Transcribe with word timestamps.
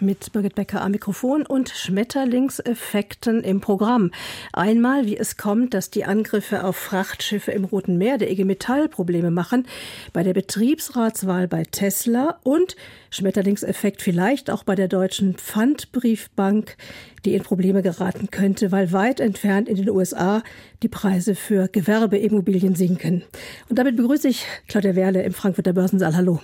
mit 0.00 0.32
Birgit 0.32 0.54
Becker 0.54 0.82
am 0.82 0.92
Mikrofon 0.92 1.44
und 1.46 1.68
Schmetterlingseffekten 1.68 3.42
im 3.42 3.60
Programm. 3.60 4.10
Einmal, 4.52 5.06
wie 5.06 5.16
es 5.16 5.36
kommt, 5.36 5.74
dass 5.74 5.90
die 5.90 6.04
Angriffe 6.04 6.64
auf 6.64 6.76
Frachtschiffe 6.76 7.52
im 7.52 7.64
Roten 7.64 7.98
Meer 7.98 8.18
der 8.18 8.30
IG 8.30 8.44
Metall 8.44 8.88
Probleme 8.88 9.30
machen, 9.30 9.66
bei 10.12 10.22
der 10.22 10.34
Betriebsratswahl 10.34 11.48
bei 11.48 11.64
Tesla 11.64 12.38
und 12.42 12.76
Schmetterlingseffekt 13.10 14.02
vielleicht 14.02 14.50
auch 14.50 14.64
bei 14.64 14.74
der 14.74 14.88
Deutschen 14.88 15.34
Pfandbriefbank, 15.34 16.76
die 17.24 17.34
in 17.34 17.42
Probleme 17.42 17.82
geraten 17.82 18.30
könnte, 18.30 18.72
weil 18.72 18.92
weit 18.92 19.20
entfernt 19.20 19.68
in 19.68 19.76
den 19.76 19.90
USA 19.90 20.42
die 20.82 20.88
Preise 20.88 21.34
für 21.34 21.68
Gewerbeimmobilien 21.68 22.74
sinken. 22.74 23.24
Und 23.68 23.78
damit 23.78 23.96
begrüße 23.96 24.28
ich 24.28 24.46
Claudia 24.68 24.94
Werle 24.94 25.22
im 25.22 25.32
Frankfurter 25.32 25.72
Börsensaal. 25.72 26.16
Hallo. 26.16 26.40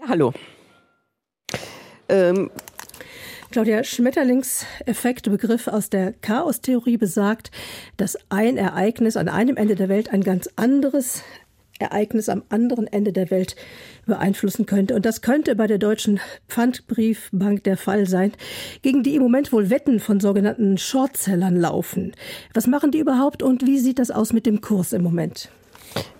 Ja, 0.00 0.08
hallo. 0.08 0.32
Claudia 3.52 3.84
Schmetterlingseffekt, 3.84 5.30
Begriff 5.30 5.68
aus 5.68 5.90
der 5.90 6.14
Chaostheorie, 6.22 6.96
besagt, 6.96 7.50
dass 7.98 8.16
ein 8.30 8.56
Ereignis 8.56 9.18
an 9.18 9.28
einem 9.28 9.58
Ende 9.58 9.74
der 9.74 9.90
Welt 9.90 10.10
ein 10.10 10.22
ganz 10.22 10.48
anderes 10.56 11.22
Ereignis 11.78 12.30
am 12.30 12.44
anderen 12.48 12.86
Ende 12.86 13.12
der 13.12 13.30
Welt 13.30 13.54
beeinflussen 14.06 14.64
könnte. 14.64 14.94
Und 14.94 15.04
das 15.04 15.20
könnte 15.20 15.54
bei 15.54 15.66
der 15.66 15.76
Deutschen 15.76 16.18
Pfandbriefbank 16.48 17.62
der 17.64 17.76
Fall 17.76 18.06
sein, 18.06 18.32
gegen 18.80 19.02
die 19.02 19.16
im 19.16 19.22
Moment 19.22 19.52
wohl 19.52 19.68
Wetten 19.68 20.00
von 20.00 20.18
sogenannten 20.18 20.78
Shortsellern 20.78 21.56
laufen. 21.56 22.12
Was 22.54 22.66
machen 22.66 22.90
die 22.90 23.00
überhaupt 23.00 23.42
und 23.42 23.66
wie 23.66 23.78
sieht 23.78 23.98
das 23.98 24.10
aus 24.10 24.32
mit 24.32 24.46
dem 24.46 24.62
Kurs 24.62 24.94
im 24.94 25.02
Moment? 25.02 25.50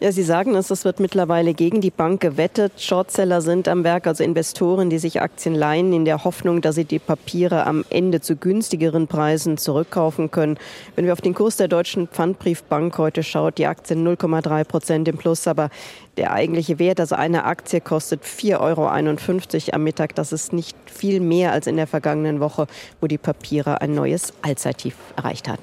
Ja, 0.03 0.11
Sie 0.11 0.25
sagen 0.25 0.57
es, 0.57 0.69
es 0.71 0.85
wird 0.85 0.99
mittlerweile 0.99 1.55
gegen 1.55 1.81
die 1.81 1.93
Bank 1.93 2.21
gewettet. 2.21 2.73
Shortseller 2.81 3.41
sind 3.41 3.69
am 3.69 3.85
Werk, 3.85 4.09
also 4.09 4.25
Investoren, 4.25 4.91
die 4.91 4.99
sich 4.99 5.21
Aktien 5.21 5.55
leihen, 5.55 5.93
in 5.93 6.05
der 6.05 6.25
Hoffnung, 6.25 6.61
dass 6.61 6.75
sie 6.75 6.85
die 6.85 6.99
Papiere 6.99 7.67
am 7.67 7.85
Ende 7.89 8.21
zu 8.21 8.35
günstigeren 8.35 9.07
Preisen 9.07 9.59
zurückkaufen 9.59 10.33
können. 10.33 10.59
Wenn 10.97 11.05
wir 11.05 11.13
auf 11.13 11.21
den 11.21 11.35
Kurs 11.35 11.57
der 11.57 11.69
Deutschen 11.69 12.09
Pfandbriefbank 12.09 12.99
heute 12.99 13.23
schaut, 13.23 13.59
die 13.59 13.67
Aktien 13.67 14.05
0,3 14.05 14.65
Prozent 14.65 15.07
im 15.07 15.19
Plus, 15.19 15.47
aber 15.47 15.71
der 16.17 16.33
eigentliche 16.33 16.81
Wert, 16.81 16.99
also 16.99 17.15
eine 17.15 17.45
Aktie 17.45 17.81
kostet 17.81 18.25
4,51 18.25 18.59
Euro 18.61 19.77
am 19.77 19.85
Mittag. 19.85 20.17
Das 20.17 20.33
ist 20.33 20.53
nicht 20.53 20.77
viel 20.87 21.21
mehr 21.21 21.53
als 21.53 21.69
in 21.69 21.77
der 21.77 21.87
vergangenen 21.87 22.41
Woche, 22.41 22.67
wo 23.01 23.07
die 23.07 23.19
Papiere 23.19 23.81
ein 23.81 23.95
neues 23.95 24.33
Allzeittief 24.43 24.97
erreicht 25.17 25.49
hatten. 25.49 25.63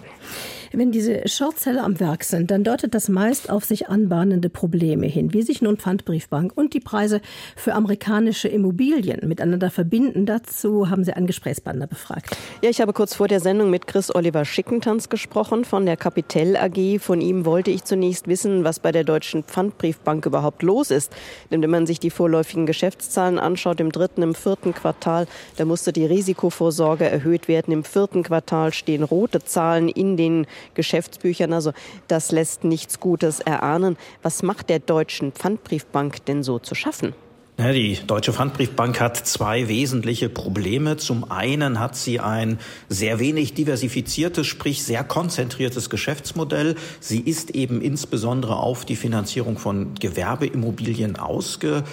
Wenn 0.71 0.91
diese 0.91 1.27
Shortseller 1.27 1.83
am 1.83 1.99
Werk 1.99 2.23
sind, 2.23 2.51
dann 2.51 2.63
deutet 2.63 2.93
das 2.93 3.09
meist 3.09 3.49
auf 3.49 3.65
sich 3.65 3.89
anbahnende 3.89 4.49
Probleme 4.49 5.07
hin, 5.07 5.33
wie 5.33 5.41
sich 5.41 5.63
nun 5.63 5.77
Pfandbriefbank 5.77 6.51
und 6.55 6.75
die 6.75 6.79
Preise 6.79 7.21
für 7.55 7.73
amerikanische 7.73 8.47
Immobilien 8.47 9.27
miteinander 9.27 9.71
verbinden. 9.71 10.27
Dazu 10.27 10.91
haben 10.91 11.03
Sie 11.03 11.13
einen 11.13 11.25
Gesprächspartner 11.25 11.87
befragt. 11.87 12.37
Ja, 12.61 12.69
ich 12.69 12.81
habe 12.81 12.93
kurz 12.93 13.15
vor 13.15 13.27
der 13.27 13.39
Sendung 13.39 13.71
mit 13.71 13.87
Chris 13.87 14.13
Oliver 14.13 14.45
Schickentanz 14.45 15.09
gesprochen 15.09 15.65
von 15.65 15.87
der 15.87 15.97
Capitel 15.97 16.55
AG. 16.55 16.99
Von 16.99 17.19
ihm 17.19 17.45
wollte 17.45 17.71
ich 17.71 17.83
zunächst 17.83 18.27
wissen, 18.27 18.63
was 18.63 18.79
bei 18.79 18.91
der 18.91 19.03
Deutschen 19.03 19.43
Pfandbriefbank 19.43 20.27
überhaupt 20.27 20.61
los 20.61 20.91
ist. 20.91 21.11
Denn 21.49 21.63
wenn 21.63 21.71
man 21.71 21.87
sich 21.87 21.99
die 21.99 22.11
vorläufigen 22.11 22.67
Geschäftszahlen 22.67 23.39
anschaut, 23.39 23.79
im 23.79 23.91
dritten, 23.91 24.21
im 24.21 24.35
vierten 24.35 24.75
Quartal, 24.75 25.25
da 25.57 25.65
musste 25.65 25.93
die 25.93 26.05
Risikovorsorge 26.05 27.09
erhöht 27.09 27.47
werden. 27.47 27.73
Im 27.73 27.83
vierten 27.83 28.21
Quartal 28.21 28.71
stehen 28.71 29.01
rote 29.01 29.43
Zahlen 29.43 29.89
in 29.89 30.15
den 30.15 30.45
Geschäftsbüchern. 30.73 31.53
Also 31.53 31.73
das 32.07 32.31
lässt 32.31 32.63
nichts 32.63 32.99
Gutes 32.99 33.39
erahnen. 33.39 33.97
Was 34.21 34.43
macht 34.43 34.69
der 34.69 34.79
Deutschen 34.79 35.31
Pfandbriefbank 35.31 36.25
denn 36.25 36.43
so 36.43 36.59
zu 36.59 36.75
schaffen? 36.75 37.13
Die 37.59 37.99
Deutsche 38.07 38.31
Pfandbriefbank 38.31 39.01
hat 39.01 39.17
zwei 39.17 39.67
wesentliche 39.67 40.29
Probleme. 40.29 40.95
Zum 40.95 41.29
einen 41.29 41.81
hat 41.81 41.93
sie 41.93 42.21
ein 42.21 42.57
sehr 42.87 43.19
wenig 43.19 43.53
diversifiziertes, 43.53 44.47
sprich 44.47 44.85
sehr 44.85 45.03
konzentriertes 45.03 45.89
Geschäftsmodell. 45.89 46.75
Sie 47.01 47.19
ist 47.19 47.49
eben 47.51 47.81
insbesondere 47.81 48.55
auf 48.55 48.85
die 48.85 48.95
Finanzierung 48.95 49.57
von 49.57 49.93
Gewerbeimmobilien 49.95 51.17
ausgerichtet 51.17 51.85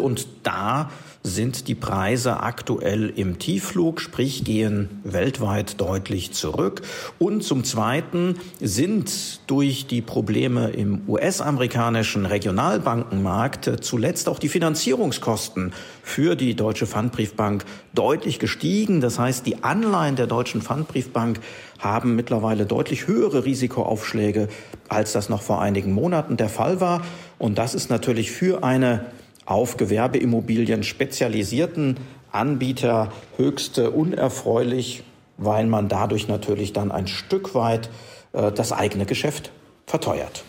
und 0.00 0.26
da 0.42 0.90
sind 1.22 1.68
die 1.68 1.74
Preise 1.74 2.40
aktuell 2.40 3.12
im 3.14 3.38
Tiefflug, 3.38 4.00
sprich 4.00 4.42
gehen 4.42 4.88
weltweit 5.04 5.78
deutlich 5.80 6.32
zurück. 6.32 6.80
Und 7.18 7.42
zum 7.42 7.64
Zweiten 7.64 8.36
sind 8.58 9.40
durch 9.46 9.86
die 9.86 10.00
Probleme 10.00 10.70
im 10.70 11.02
US-amerikanischen 11.06 12.24
Regionalbankenmarkt 12.24 13.70
zuletzt 13.82 14.28
auch 14.30 14.38
die 14.38 14.48
Finanzierungskosten 14.48 15.72
für 16.02 16.36
die 16.36 16.54
Deutsche 16.54 16.86
Pfandbriefbank 16.86 17.66
deutlich 17.94 18.38
gestiegen. 18.38 19.02
Das 19.02 19.18
heißt, 19.18 19.44
die 19.44 19.62
Anleihen 19.62 20.16
der 20.16 20.26
Deutschen 20.26 20.62
Pfandbriefbank 20.62 21.40
haben 21.78 22.16
mittlerweile 22.16 22.64
deutlich 22.64 23.06
höhere 23.06 23.44
Risikoaufschläge, 23.44 24.48
als 24.88 25.12
das 25.12 25.28
noch 25.28 25.42
vor 25.42 25.60
einigen 25.60 25.92
Monaten 25.92 26.38
der 26.38 26.48
Fall 26.48 26.80
war. 26.80 27.02
Und 27.38 27.58
das 27.58 27.74
ist 27.74 27.90
natürlich 27.90 28.30
für 28.30 28.64
eine 28.64 29.04
auf 29.46 29.76
Gewerbeimmobilien 29.76 30.82
spezialisierten 30.82 31.96
Anbieter 32.32 33.12
höchst 33.36 33.78
unerfreulich, 33.78 35.02
weil 35.36 35.66
man 35.66 35.88
dadurch 35.88 36.28
natürlich 36.28 36.72
dann 36.72 36.92
ein 36.92 37.06
Stück 37.08 37.54
weit 37.54 37.90
äh, 38.32 38.52
das 38.52 38.72
eigene 38.72 39.06
Geschäft 39.06 39.50
verteuert. 39.86 40.44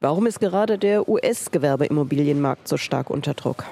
Warum 0.00 0.26
ist 0.26 0.40
gerade 0.40 0.78
der 0.78 1.08
US-Gewerbeimmobilienmarkt 1.08 2.68
so 2.68 2.76
stark 2.76 3.10
unter 3.10 3.34
Druck? 3.34 3.64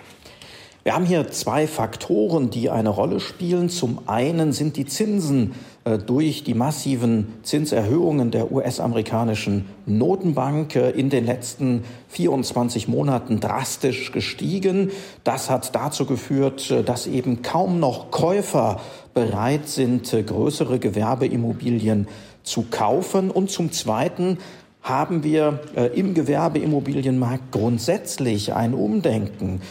Wir 0.84 0.94
haben 0.94 1.06
hier 1.06 1.30
zwei 1.30 1.66
Faktoren, 1.66 2.50
die 2.50 2.68
eine 2.68 2.90
Rolle 2.90 3.18
spielen. 3.18 3.70
Zum 3.70 4.00
einen 4.04 4.52
sind 4.52 4.76
die 4.76 4.84
Zinsen 4.84 5.54
äh, 5.84 5.96
durch 5.96 6.44
die 6.44 6.52
massiven 6.52 7.32
Zinserhöhungen 7.42 8.30
der 8.30 8.52
US-amerikanischen 8.52 9.64
Notenbank 9.86 10.76
äh, 10.76 10.90
in 10.90 11.08
den 11.08 11.24
letzten 11.24 11.84
24 12.08 12.86
Monaten 12.86 13.40
drastisch 13.40 14.12
gestiegen. 14.12 14.90
Das 15.24 15.48
hat 15.48 15.74
dazu 15.74 16.04
geführt, 16.04 16.70
äh, 16.70 16.82
dass 16.82 17.06
eben 17.06 17.40
kaum 17.40 17.80
noch 17.80 18.10
Käufer 18.10 18.78
bereit 19.14 19.68
sind, 19.68 20.10
größere 20.10 20.78
Gewerbeimmobilien 20.78 22.08
zu 22.42 22.66
kaufen. 22.70 23.30
Und 23.30 23.50
zum 23.50 23.72
Zweiten 23.72 24.36
haben 24.82 25.24
wir 25.24 25.60
im 25.94 26.12
Gewerbeimmobilienmarkt 26.12 27.52
grundsätzlich 27.52 28.52
ein 28.52 28.74
Umdenken. 28.74 29.62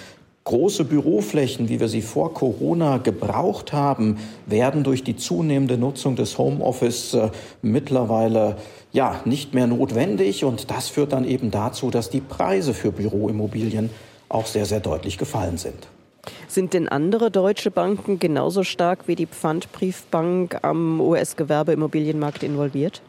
Große 0.46 0.84
Büroflächen, 0.84 1.70
wie 1.70 1.80
wir 1.80 1.88
sie 1.88 2.02
vor 2.02 2.34
Corona 2.34 2.98
gebraucht 2.98 3.72
haben, 3.72 4.18
werden 4.46 4.84
durch 4.84 5.04
die 5.04 5.16
zunehmende 5.16 5.78
Nutzung 5.78 6.18
des 6.18 6.38
Homeoffice 6.38 7.14
äh, 7.14 7.30
mittlerweile 7.62 8.58
ja 8.92 9.22
nicht 9.24 9.54
mehr 9.54 9.68
notwendig 9.68 10.44
und 10.44 10.70
das 10.70 10.90
führt 10.90 11.14
dann 11.14 11.24
eben 11.24 11.50
dazu, 11.50 11.90
dass 11.90 12.10
die 12.10 12.20
Preise 12.20 12.74
für 12.74 12.92
Büroimmobilien 12.92 13.90
auch 14.28 14.46
sehr 14.46 14.66
sehr 14.66 14.82
deutlich 14.82 15.18
gefallen 15.18 15.58
sind. 15.58 15.88
Sind 16.48 16.74
denn 16.74 16.90
andere 16.90 17.32
deutsche 17.32 17.72
Banken 17.72 18.20
genauso 18.20 18.64
stark 18.64 19.08
wie 19.08 19.16
die 19.16 19.28
Pfandbriefbank 19.28 20.60
am 20.62 21.00
US-Gewerbeimmobilienmarkt 21.00 22.44
involviert? 22.44 23.02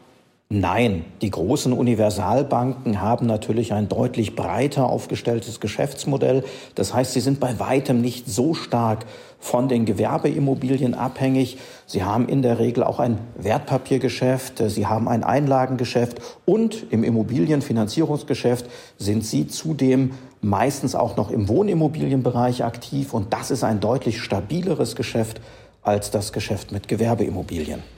Nein, 0.49 1.05
die 1.23 1.31
großen 1.31 1.73
Universalbanken 1.73 3.01
haben 3.01 3.25
natürlich 3.25 3.73
ein 3.73 3.89
deutlich 3.89 4.35
breiter 4.35 4.87
aufgestelltes 4.87 5.59
Geschäftsmodell. 5.59 6.43
Das 6.75 6.93
heißt, 6.93 7.13
sie 7.13 7.19
sind 7.19 7.39
bei 7.39 7.59
weitem 7.59 7.99
nicht 7.99 8.29
so 8.29 8.53
stark 8.53 9.07
von 9.39 9.67
den 9.67 9.85
Gewerbeimmobilien 9.85 10.93
abhängig. 10.93 11.57
Sie 11.87 12.03
haben 12.03 12.29
in 12.29 12.43
der 12.43 12.59
Regel 12.59 12.83
auch 12.83 12.99
ein 12.99 13.17
Wertpapiergeschäft, 13.39 14.61
sie 14.67 14.85
haben 14.85 15.07
ein 15.07 15.23
Einlagengeschäft 15.23 16.21
und 16.45 16.85
im 16.91 17.03
Immobilienfinanzierungsgeschäft 17.03 18.67
sind 18.99 19.25
sie 19.25 19.47
zudem 19.47 20.11
meistens 20.41 20.93
auch 20.93 21.17
noch 21.17 21.31
im 21.31 21.49
Wohnimmobilienbereich 21.49 22.63
aktiv 22.63 23.15
und 23.15 23.33
das 23.33 23.49
ist 23.49 23.63
ein 23.63 23.79
deutlich 23.79 24.21
stabileres 24.21 24.95
Geschäft 24.95 25.41
als 25.81 26.11
das 26.11 26.33
Geschäft 26.33 26.71
mit 26.71 26.87
Gewerbeimmobilien. 26.87 27.94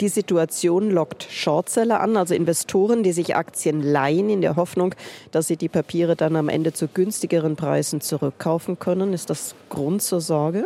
Die 0.00 0.08
Situation 0.08 0.90
lockt 0.90 1.26
Shortseller 1.30 2.00
an, 2.00 2.16
also 2.16 2.34
Investoren, 2.34 3.02
die 3.02 3.12
sich 3.12 3.36
Aktien 3.36 3.80
leihen 3.80 4.28
in 4.28 4.40
der 4.40 4.56
Hoffnung, 4.56 4.94
dass 5.30 5.46
sie 5.46 5.56
die 5.56 5.68
Papiere 5.68 6.16
dann 6.16 6.34
am 6.34 6.48
Ende 6.48 6.72
zu 6.72 6.88
günstigeren 6.88 7.54
Preisen 7.54 8.00
zurückkaufen 8.00 8.78
können. 8.78 9.12
Ist 9.12 9.30
das 9.30 9.54
Grund 9.68 10.02
zur 10.02 10.20
Sorge? 10.20 10.64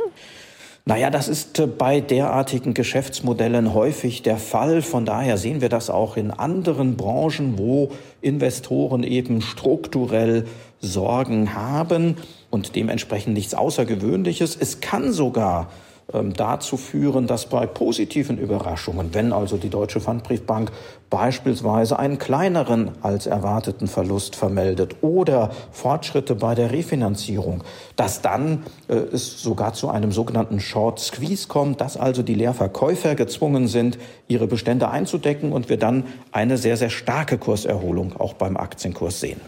Naja, 0.89 1.11
das 1.11 1.29
ist 1.29 1.59
äh, 1.59 1.67
bei 1.67 2.01
derartigen 2.01 2.73
Geschäftsmodellen 2.73 3.75
häufig 3.75 4.23
der 4.23 4.39
Fall. 4.39 4.81
Von 4.81 5.05
daher 5.05 5.37
sehen 5.37 5.61
wir 5.61 5.69
das 5.69 5.91
auch 5.91 6.17
in 6.17 6.31
anderen 6.31 6.97
Branchen, 6.97 7.59
wo 7.59 7.91
Investoren 8.23 9.03
eben 9.03 9.43
strukturell 9.43 10.47
Sorgen 10.81 11.55
haben 11.55 12.17
und 12.49 12.75
dementsprechend 12.75 13.35
nichts 13.35 13.53
Außergewöhnliches. 13.53 14.57
Es 14.59 14.81
kann 14.81 15.13
sogar 15.13 15.71
dazu 16.11 16.79
führen, 16.79 17.27
dass 17.27 17.47
bei 17.47 17.67
positiven 17.67 18.39
Überraschungen, 18.39 19.13
wenn 19.13 19.31
also 19.31 19.59
die 19.59 19.69
Deutsche 19.69 20.01
Pfandbriefbank 20.01 20.73
beispielsweise 21.11 21.99
einen 21.99 22.19
kleineren 22.19 22.93
als 23.03 23.27
erwarteten 23.27 23.89
Verlust 23.89 24.35
vermeldet 24.35 24.97
oder 25.03 25.51
Fortschritte 25.71 26.35
bei 26.35 26.55
der 26.55 26.73
Refinanzierung, 26.73 27.63
dass 27.97 28.23
dann 28.23 28.65
äh, 28.89 28.95
es 28.95 29.43
sogar 29.43 29.75
zu 29.75 29.91
einem 29.91 30.11
sogenannten 30.11 30.61
Short 30.61 30.99
Squeeze 30.99 31.47
kommt, 31.47 31.83
dass 31.83 31.99
also 31.99 32.23
die 32.23 32.35
Leerverkäufer 32.35 33.15
gezwungen 33.15 33.69
sind, 33.69 33.99
ihre 34.29 34.47
Bestände 34.47 34.89
einzudecken 34.89 35.53
und 35.53 35.69
wir 35.69 35.77
dann 35.77 36.05
eine 36.33 36.57
sehr, 36.57 36.79
sehr 36.79 36.91
starke 36.91 37.37
Kurserholung 37.37 38.19
auch 38.19 38.33
beim 38.33 38.57
Aktienkurs 38.57 39.21
sehen. 39.21 39.41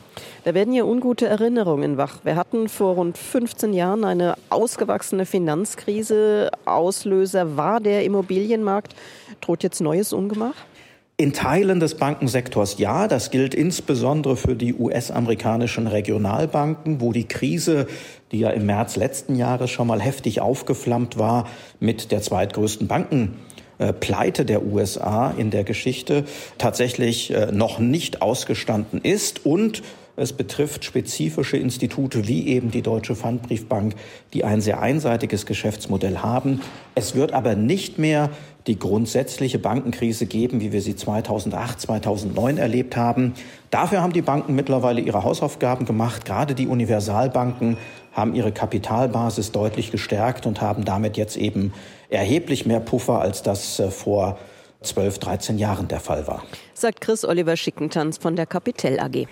Da 0.45 0.55
werden 0.55 0.73
ja 0.73 0.85
ungute 0.85 1.27
Erinnerungen 1.27 1.99
wach. 1.99 2.21
Wir 2.25 2.35
hatten 2.35 2.71
vor 2.71 2.95
rund 2.95 3.19
15 3.19 3.75
Jahren 3.75 4.05
eine 4.05 4.37
ausgewachsene 4.49 5.27
Finanzkrise. 5.27 6.51
Auslöser 6.65 7.59
war 7.59 7.81
der 7.81 8.05
Immobilienmarkt. 8.05 8.95
Droht 9.43 9.63
jetzt 9.63 9.83
neues 9.83 10.15
Ungemach? 10.15 10.55
In 11.19 11.35
Teilen 11.35 11.81
des 11.81 11.97
Bankensektors 11.97 12.79
ja. 12.79 13.07
Das 13.07 13.31
gilt 13.31 13.55
insbesondere 13.55 14.39
für 14.39 14.57
die 14.57 14.73
US-amerikanischen 14.73 15.87
Regionalbanken, 15.87 17.03
wo 17.03 17.13
die 17.13 17.29
Krise, 17.29 17.87
die 18.33 18.39
ja 18.39 18.49
im 18.49 18.65
März 18.65 18.97
letzten 18.97 19.37
Jahres 19.37 19.71
schon 19.71 19.89
mal 19.89 20.01
heftig 20.01 20.41
aufgeflammt 20.41 21.19
war, 21.19 21.47
mit 21.81 22.13
der 22.13 22.23
zweitgrößten 22.23 22.87
Banken 22.87 23.37
äh, 23.81 23.93
der 24.45 24.65
USA 24.65 25.35
in 25.37 25.51
der 25.51 25.65
Geschichte 25.65 26.25
tatsächlich 26.57 27.31
äh, 27.33 27.53
noch 27.53 27.79
nicht 27.79 28.23
ausgestanden 28.23 29.01
ist 29.03 29.45
und 29.45 29.83
es 30.21 30.33
betrifft 30.33 30.85
spezifische 30.85 31.57
Institute 31.57 32.29
wie 32.29 32.49
eben 32.49 32.71
die 32.71 32.83
Deutsche 32.83 33.17
Pfandbriefbank, 33.17 33.95
die 34.35 34.45
ein 34.45 34.61
sehr 34.61 34.81
einseitiges 34.81 35.47
Geschäftsmodell 35.47 36.19
haben. 36.19 36.61
Es 36.95 37.15
wird 37.15 37.33
aber 37.33 37.55
nicht 37.55 37.99
mehr 37.99 38.31
die 38.67 38.79
grundsätzliche 38.79 39.59
Bankenkrise 39.59 40.27
geben, 40.27 40.61
wie 40.61 40.73
wir 40.73 40.83
sie 40.83 40.95
2008, 40.95 41.81
2009 41.81 42.59
erlebt 42.59 42.97
haben. 42.97 43.33
Dafür 43.71 44.03
haben 44.03 44.13
die 44.13 44.21
Banken 44.21 44.55
mittlerweile 44.55 45.01
ihre 45.01 45.25
Hausaufgaben 45.25 45.87
gemacht. 45.87 46.27
Gerade 46.27 46.55
die 46.55 46.67
Universalbanken 46.67 47.79
haben 48.13 48.35
ihre 48.35 48.53
Kapitalbasis 48.53 49.53
deutlich 49.53 49.91
gestärkt 49.91 50.45
und 50.45 50.61
haben 50.61 50.85
damit 50.85 51.17
jetzt 51.17 51.37
eben 51.37 51.73
erheblich 52.11 52.67
mehr 52.67 52.81
Puffer, 52.81 53.21
als 53.21 53.43
das 53.43 53.79
äh, 53.79 53.91
vor 53.91 54.39
12, 54.83 55.19
13 55.19 55.59
Jahren 55.59 55.89
der 55.89 56.01
Fall 56.01 56.27
war. 56.27 56.43
Sagt 56.73 57.03
Chris 57.03 57.27
Oliver 57.27 57.57
Schickentanz 57.57 58.17
von 58.17 58.35
der 58.35 58.47
Capital 58.47 58.99
AG. 58.99 59.27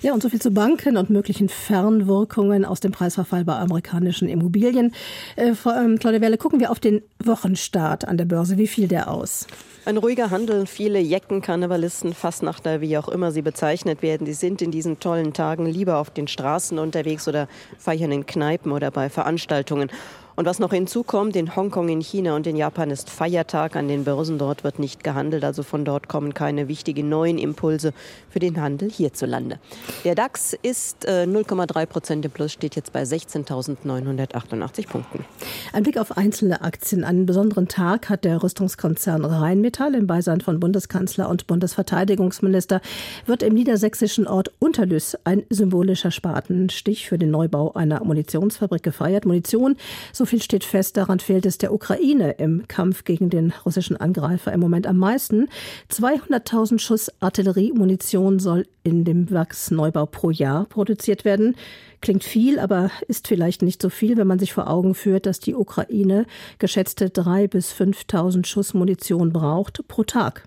Ja, 0.00 0.14
und 0.14 0.22
so 0.22 0.30
viel 0.30 0.40
zu 0.40 0.50
Banken 0.50 0.96
und 0.96 1.10
möglichen 1.10 1.50
Fernwirkungen 1.50 2.64
aus 2.64 2.80
dem 2.80 2.92
Preisverfall 2.92 3.44
bei 3.44 3.54
amerikanischen 3.56 4.28
Immobilien. 4.28 4.94
Äh, 5.36 5.52
ähm, 5.66 5.98
Claudia 5.98 6.22
Werle, 6.22 6.38
gucken 6.38 6.58
wir 6.58 6.70
auf 6.70 6.80
den 6.80 7.02
Wochenstart 7.22 8.06
an 8.06 8.16
der 8.16 8.24
Börse. 8.24 8.56
Wie 8.56 8.66
fiel 8.66 8.88
der 8.88 9.10
aus? 9.10 9.46
Ein 9.84 9.98
ruhiger 9.98 10.30
Handel, 10.30 10.66
viele 10.66 10.98
Jecken, 11.00 11.42
Karnevalisten, 11.42 12.14
Fastnachter, 12.14 12.80
wie 12.80 12.96
auch 12.96 13.08
immer 13.08 13.30
sie 13.30 13.42
bezeichnet 13.42 14.02
werden, 14.02 14.24
die 14.24 14.34
sind 14.34 14.62
in 14.62 14.70
diesen 14.70 15.00
tollen 15.00 15.32
Tagen 15.34 15.66
lieber 15.66 15.98
auf 15.98 16.10
den 16.10 16.28
Straßen 16.28 16.78
unterwegs 16.78 17.28
oder 17.28 17.48
feiern 17.78 18.12
in 18.12 18.26
Kneipen 18.26 18.72
oder 18.72 18.90
bei 18.90 19.10
Veranstaltungen. 19.10 19.90
Und 20.38 20.44
was 20.44 20.60
noch 20.60 20.72
hinzukommt, 20.72 21.34
in 21.34 21.56
Hongkong, 21.56 21.88
in 21.88 22.00
China 22.00 22.36
und 22.36 22.46
in 22.46 22.54
Japan 22.54 22.92
ist 22.92 23.10
Feiertag. 23.10 23.74
An 23.74 23.88
den 23.88 24.04
Börsen 24.04 24.38
dort 24.38 24.62
wird 24.62 24.78
nicht 24.78 25.02
gehandelt. 25.02 25.42
Also 25.42 25.64
von 25.64 25.84
dort 25.84 26.06
kommen 26.06 26.32
keine 26.32 26.68
wichtigen 26.68 27.08
neuen 27.08 27.38
Impulse 27.38 27.92
für 28.30 28.38
den 28.38 28.60
Handel 28.60 28.88
hierzulande. 28.88 29.58
Der 30.04 30.14
DAX 30.14 30.56
ist 30.62 31.06
äh, 31.06 31.24
0,3 31.24 31.86
Prozent 31.86 32.24
im 32.24 32.30
Plus, 32.30 32.52
steht 32.52 32.76
jetzt 32.76 32.92
bei 32.92 33.02
16.988 33.02 34.86
Punkten. 34.86 35.24
Ein 35.72 35.82
Blick 35.82 35.98
auf 35.98 36.16
einzelne 36.16 36.60
Aktien. 36.60 37.02
Einen 37.02 37.26
besonderen 37.26 37.66
Tag 37.66 38.08
hat 38.08 38.22
der 38.22 38.40
Rüstungskonzern 38.40 39.24
Rheinmetall 39.24 39.96
im 39.96 40.06
Beisein 40.06 40.40
von 40.40 40.60
Bundeskanzler 40.60 41.28
und 41.28 41.48
Bundesverteidigungsminister 41.48 42.80
wird 43.26 43.42
im 43.42 43.54
niedersächsischen 43.54 44.28
Ort 44.28 44.52
Unterlüss 44.60 45.18
ein 45.24 45.42
symbolischer 45.50 46.12
Spatenstich 46.12 47.08
für 47.08 47.18
den 47.18 47.32
Neubau 47.32 47.72
einer 47.72 48.04
Munitionsfabrik 48.04 48.84
gefeiert. 48.84 49.26
Munition, 49.26 49.74
so 50.12 50.27
viel 50.28 50.42
steht 50.42 50.64
fest, 50.64 50.96
daran 50.96 51.18
fehlt 51.18 51.46
es 51.46 51.58
der 51.58 51.72
Ukraine 51.72 52.32
im 52.32 52.68
Kampf 52.68 53.04
gegen 53.04 53.30
den 53.30 53.52
russischen 53.64 53.96
Angreifer 53.96 54.52
im 54.52 54.60
Moment 54.60 54.86
am 54.86 54.96
meisten. 54.96 55.48
200.000 55.90 56.78
Schuss 56.78 57.10
Artilleriemunition 57.20 58.38
soll 58.38 58.66
in 58.88 59.04
dem 59.04 59.30
Werksneubau 59.30 60.06
pro 60.06 60.30
Jahr 60.30 60.64
produziert 60.66 61.24
werden. 61.24 61.54
Klingt 62.00 62.22
viel, 62.22 62.60
aber 62.60 62.90
ist 63.08 63.26
vielleicht 63.26 63.62
nicht 63.62 63.82
so 63.82 63.90
viel, 63.90 64.16
wenn 64.16 64.28
man 64.28 64.38
sich 64.38 64.52
vor 64.52 64.70
Augen 64.70 64.94
führt, 64.94 65.26
dass 65.26 65.40
die 65.40 65.54
Ukraine 65.54 66.26
geschätzte 66.60 67.06
3.000 67.06 67.48
bis 67.48 67.72
5.000 67.72 68.46
Schuss 68.46 68.72
Munition 68.72 69.32
braucht 69.32 69.86
pro 69.88 70.04
Tag. 70.04 70.44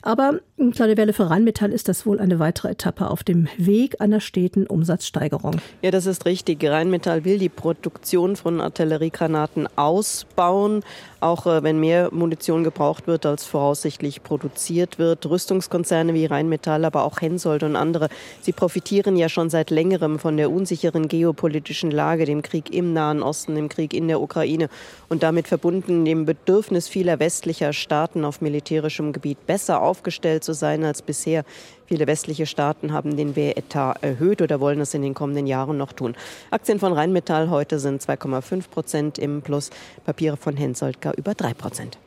Aber 0.00 0.40
Claudia 0.56 0.96
Welle 0.96 1.12
für 1.12 1.28
Rheinmetall 1.28 1.72
ist 1.72 1.88
das 1.88 2.06
wohl 2.06 2.20
eine 2.20 2.38
weitere 2.38 2.68
Etappe 2.68 3.10
auf 3.10 3.22
dem 3.22 3.48
Weg 3.58 4.00
einer 4.00 4.20
steten 4.20 4.66
Umsatzsteigerung. 4.66 5.56
Ja, 5.82 5.90
das 5.90 6.06
ist 6.06 6.24
richtig. 6.24 6.64
Rheinmetall 6.64 7.24
will 7.26 7.38
die 7.38 7.50
Produktion 7.50 8.36
von 8.36 8.62
Artilleriegranaten 8.62 9.68
ausbauen, 9.76 10.82
auch 11.24 11.46
äh, 11.46 11.62
wenn 11.62 11.80
mehr 11.80 12.10
Munition 12.12 12.62
gebraucht 12.62 13.06
wird, 13.06 13.26
als 13.26 13.44
voraussichtlich 13.44 14.22
produziert 14.22 14.98
wird. 14.98 15.26
Rüstungskonzerne 15.26 16.14
wie 16.14 16.26
Rheinmetall, 16.26 16.84
aber 16.84 17.04
auch 17.04 17.20
Hensoldt 17.20 17.62
und 17.62 17.74
andere, 17.74 18.08
sie 18.42 18.52
profitieren 18.52 19.16
ja 19.16 19.28
schon 19.28 19.50
seit 19.50 19.70
längerem 19.70 20.18
von 20.18 20.36
der 20.36 20.50
unsicheren 20.50 20.84
unsicheren 20.84 21.08
geopolitischen 21.08 21.90
Lage, 21.90 22.24
dem 22.24 22.42
Krieg 22.42 22.72
im 22.74 22.92
Nahen 22.92 23.22
Osten, 23.22 23.54
dem 23.54 23.68
Krieg 23.68 23.94
in 23.94 24.08
der 24.08 24.20
Ukraine 24.20 24.68
und 25.08 25.22
damit 25.22 25.48
verbunden 25.48 26.04
dem 26.04 26.26
Bedürfnis 26.26 26.88
vieler 26.88 27.18
westlicher 27.18 27.72
Staaten 27.72 28.24
auf 28.24 28.40
militärischem 28.40 29.12
Gebiet 29.12 29.46
besser 29.46 29.80
aufgestellt 29.80 30.44
zu 30.44 30.52
sein 30.52 30.84
als 30.84 31.02
bisher. 31.02 31.44
Viele 31.86 32.06
westliche 32.06 32.46
Staaten 32.46 32.92
haben 32.92 33.16
den 33.16 33.36
Wehretat 33.36 34.02
erhöht 34.02 34.40
oder 34.40 34.60
wollen 34.60 34.80
es 34.80 34.94
in 34.94 35.02
den 35.02 35.14
kommenden 35.14 35.46
Jahren 35.46 35.76
noch 35.76 35.92
tun. 35.92 36.14
Aktien 36.50 36.78
von 36.78 36.92
Rheinmetall 36.92 37.50
heute 37.50 37.78
sind 37.78 38.02
2,5 38.02 38.70
Prozent 38.70 39.18
im 39.18 39.42
Plus, 39.42 39.70
Papiere 40.04 40.36
von 40.36 40.56
Hensoldt 40.56 40.98
über 41.16 41.34
3 41.34 41.54
Prozent. 41.54 41.98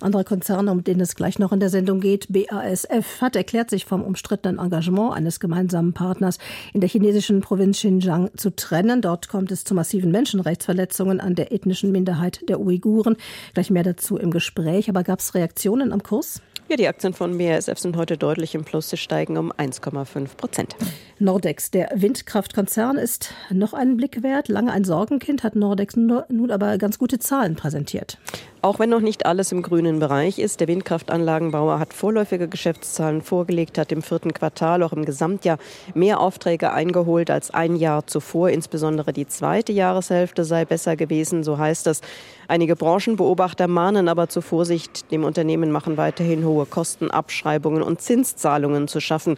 Andere 0.00 0.24
Konzerne, 0.24 0.70
um 0.70 0.84
den 0.84 1.00
es 1.00 1.16
gleich 1.16 1.38
noch 1.38 1.52
in 1.52 1.60
der 1.60 1.70
Sendung 1.70 2.00
geht, 2.00 2.26
BASF, 2.30 3.20
hat 3.20 3.34
erklärt, 3.34 3.70
sich 3.70 3.86
vom 3.86 4.02
umstrittenen 4.02 4.58
Engagement 4.58 5.14
eines 5.14 5.40
gemeinsamen 5.40 5.94
Partners 5.94 6.38
in 6.72 6.80
der 6.80 6.90
chinesischen 6.90 7.40
Provinz 7.40 7.78
Xinjiang 7.78 8.30
zu 8.36 8.54
trennen. 8.54 9.00
Dort 9.00 9.28
kommt 9.28 9.50
es 9.50 9.64
zu 9.64 9.74
massiven 9.74 10.10
Menschenrechtsverletzungen 10.10 11.20
an 11.20 11.34
der 11.34 11.52
ethnischen 11.52 11.92
Minderheit 11.92 12.48
der 12.48 12.60
Uiguren. 12.60 13.16
Gleich 13.54 13.70
mehr 13.70 13.82
dazu 13.82 14.16
im 14.16 14.30
Gespräch. 14.30 14.88
Aber 14.88 15.02
gab 15.02 15.20
es 15.20 15.34
Reaktionen 15.34 15.92
am 15.92 16.02
Kurs? 16.02 16.42
Ja, 16.66 16.76
die 16.76 16.88
Aktien 16.88 17.12
von 17.12 17.36
BASF 17.36 17.78
sind 17.78 17.94
heute 17.94 18.16
deutlich 18.16 18.54
im 18.54 18.64
Plus. 18.64 18.88
Sie 18.88 18.96
steigen 18.96 19.36
um 19.36 19.52
1,5 19.52 20.36
Prozent. 20.36 20.76
Nordex, 21.18 21.70
der 21.70 21.90
Windkraftkonzern, 21.94 22.96
ist 22.96 23.34
noch 23.50 23.74
einen 23.74 23.98
Blick 23.98 24.22
wert. 24.22 24.48
Lange 24.48 24.72
ein 24.72 24.84
Sorgenkind 24.84 25.42
hat 25.42 25.56
Nordex 25.56 25.94
nun 25.96 26.50
aber 26.50 26.78
ganz 26.78 26.98
gute 26.98 27.18
Zahlen 27.18 27.54
präsentiert. 27.54 28.18
Auch 28.64 28.78
wenn 28.78 28.88
noch 28.88 29.00
nicht 29.00 29.26
alles 29.26 29.52
im 29.52 29.60
grünen 29.60 29.98
Bereich 29.98 30.38
ist, 30.38 30.58
der 30.58 30.68
Windkraftanlagenbauer 30.68 31.78
hat 31.78 31.92
vorläufige 31.92 32.48
Geschäftszahlen 32.48 33.20
vorgelegt, 33.20 33.76
hat 33.76 33.92
im 33.92 34.00
vierten 34.00 34.32
Quartal 34.32 34.82
auch 34.82 34.94
im 34.94 35.04
Gesamtjahr 35.04 35.58
mehr 35.92 36.18
Aufträge 36.18 36.72
eingeholt 36.72 37.30
als 37.30 37.50
ein 37.50 37.76
Jahr 37.76 38.06
zuvor. 38.06 38.48
Insbesondere 38.48 39.12
die 39.12 39.26
zweite 39.26 39.72
Jahreshälfte 39.72 40.44
sei 40.44 40.64
besser 40.64 40.96
gewesen, 40.96 41.44
so 41.44 41.58
heißt 41.58 41.86
es. 41.88 42.00
Einige 42.48 42.74
Branchenbeobachter 42.74 43.68
mahnen 43.68 44.08
aber 44.08 44.30
zur 44.30 44.40
Vorsicht. 44.40 45.10
Dem 45.10 45.24
Unternehmen 45.24 45.70
machen 45.70 45.98
weiterhin 45.98 46.46
hohe 46.46 46.64
Kostenabschreibungen 46.64 47.82
und 47.82 48.00
Zinszahlungen 48.00 48.88
zu 48.88 48.98
schaffen. 48.98 49.36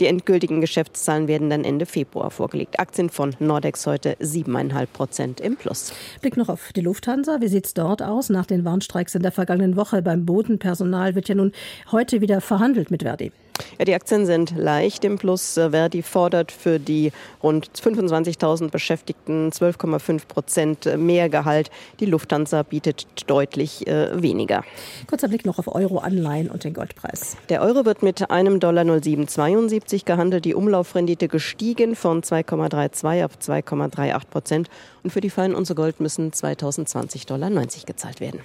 Die 0.00 0.06
endgültigen 0.06 0.60
Geschäftszahlen 0.60 1.26
werden 1.26 1.50
dann 1.50 1.64
Ende 1.64 1.84
Februar 1.84 2.30
vorgelegt. 2.30 2.78
Aktien 2.78 3.10
von 3.10 3.34
Nordex 3.40 3.84
heute 3.86 4.14
7,5 4.20 4.86
Prozent 4.86 5.40
im 5.40 5.56
Plus. 5.56 5.92
Blick 6.20 6.36
noch 6.36 6.48
auf 6.48 6.72
die 6.74 6.82
Lufthansa. 6.82 7.40
Wie 7.40 7.48
sieht 7.48 7.66
es 7.66 7.74
dort 7.74 8.00
aus? 8.02 8.28
Nach 8.28 8.46
den 8.46 8.64
Warnstreiks 8.64 9.16
in 9.16 9.22
der 9.22 9.32
vergangenen 9.32 9.74
Woche 9.76 10.00
beim 10.00 10.24
Bodenpersonal 10.24 11.16
wird 11.16 11.28
ja 11.28 11.34
nun 11.34 11.52
heute 11.90 12.20
wieder 12.20 12.40
verhandelt 12.40 12.92
mit 12.92 13.02
Verdi. 13.02 13.32
Ja, 13.78 13.84
die 13.84 13.94
Aktien 13.94 14.26
sind 14.26 14.56
leicht 14.56 15.04
im 15.04 15.18
Plus. 15.18 15.54
Verdi 15.54 16.02
fordert 16.02 16.52
für 16.52 16.78
die 16.78 17.12
rund 17.42 17.70
25.000 17.70 18.70
Beschäftigten 18.70 19.50
12,5 19.50 20.26
Prozent 20.26 20.98
mehr 20.98 21.28
Gehalt. 21.28 21.70
Die 22.00 22.06
Lufthansa 22.06 22.62
bietet 22.62 23.06
deutlich 23.26 23.86
äh, 23.86 24.22
weniger. 24.22 24.64
Kurzer 25.08 25.28
Blick 25.28 25.44
noch 25.44 25.58
auf 25.58 25.74
Euro-Anleihen 25.74 26.50
und 26.50 26.64
den 26.64 26.74
Goldpreis. 26.74 27.36
Der 27.48 27.62
Euro 27.62 27.84
wird 27.84 28.02
mit 28.02 28.30
einem 28.30 28.60
Dollar 28.60 28.84
0772 28.84 30.04
gehandelt. 30.04 30.44
Die 30.44 30.54
Umlaufrendite 30.54 31.28
gestiegen 31.28 31.96
von 31.96 32.22
2,32 32.22 33.24
auf 33.24 33.32
2,38 33.38 34.20
Prozent. 34.30 34.70
Und 35.08 35.12
für 35.12 35.22
die 35.22 35.30
Fein 35.30 35.54
unser 35.54 35.74
Gold 35.74 36.00
müssen 36.00 36.34
2020 36.34 37.24
Dollar 37.24 37.48
90 37.48 37.86
gezahlt 37.86 38.20
werden. 38.20 38.40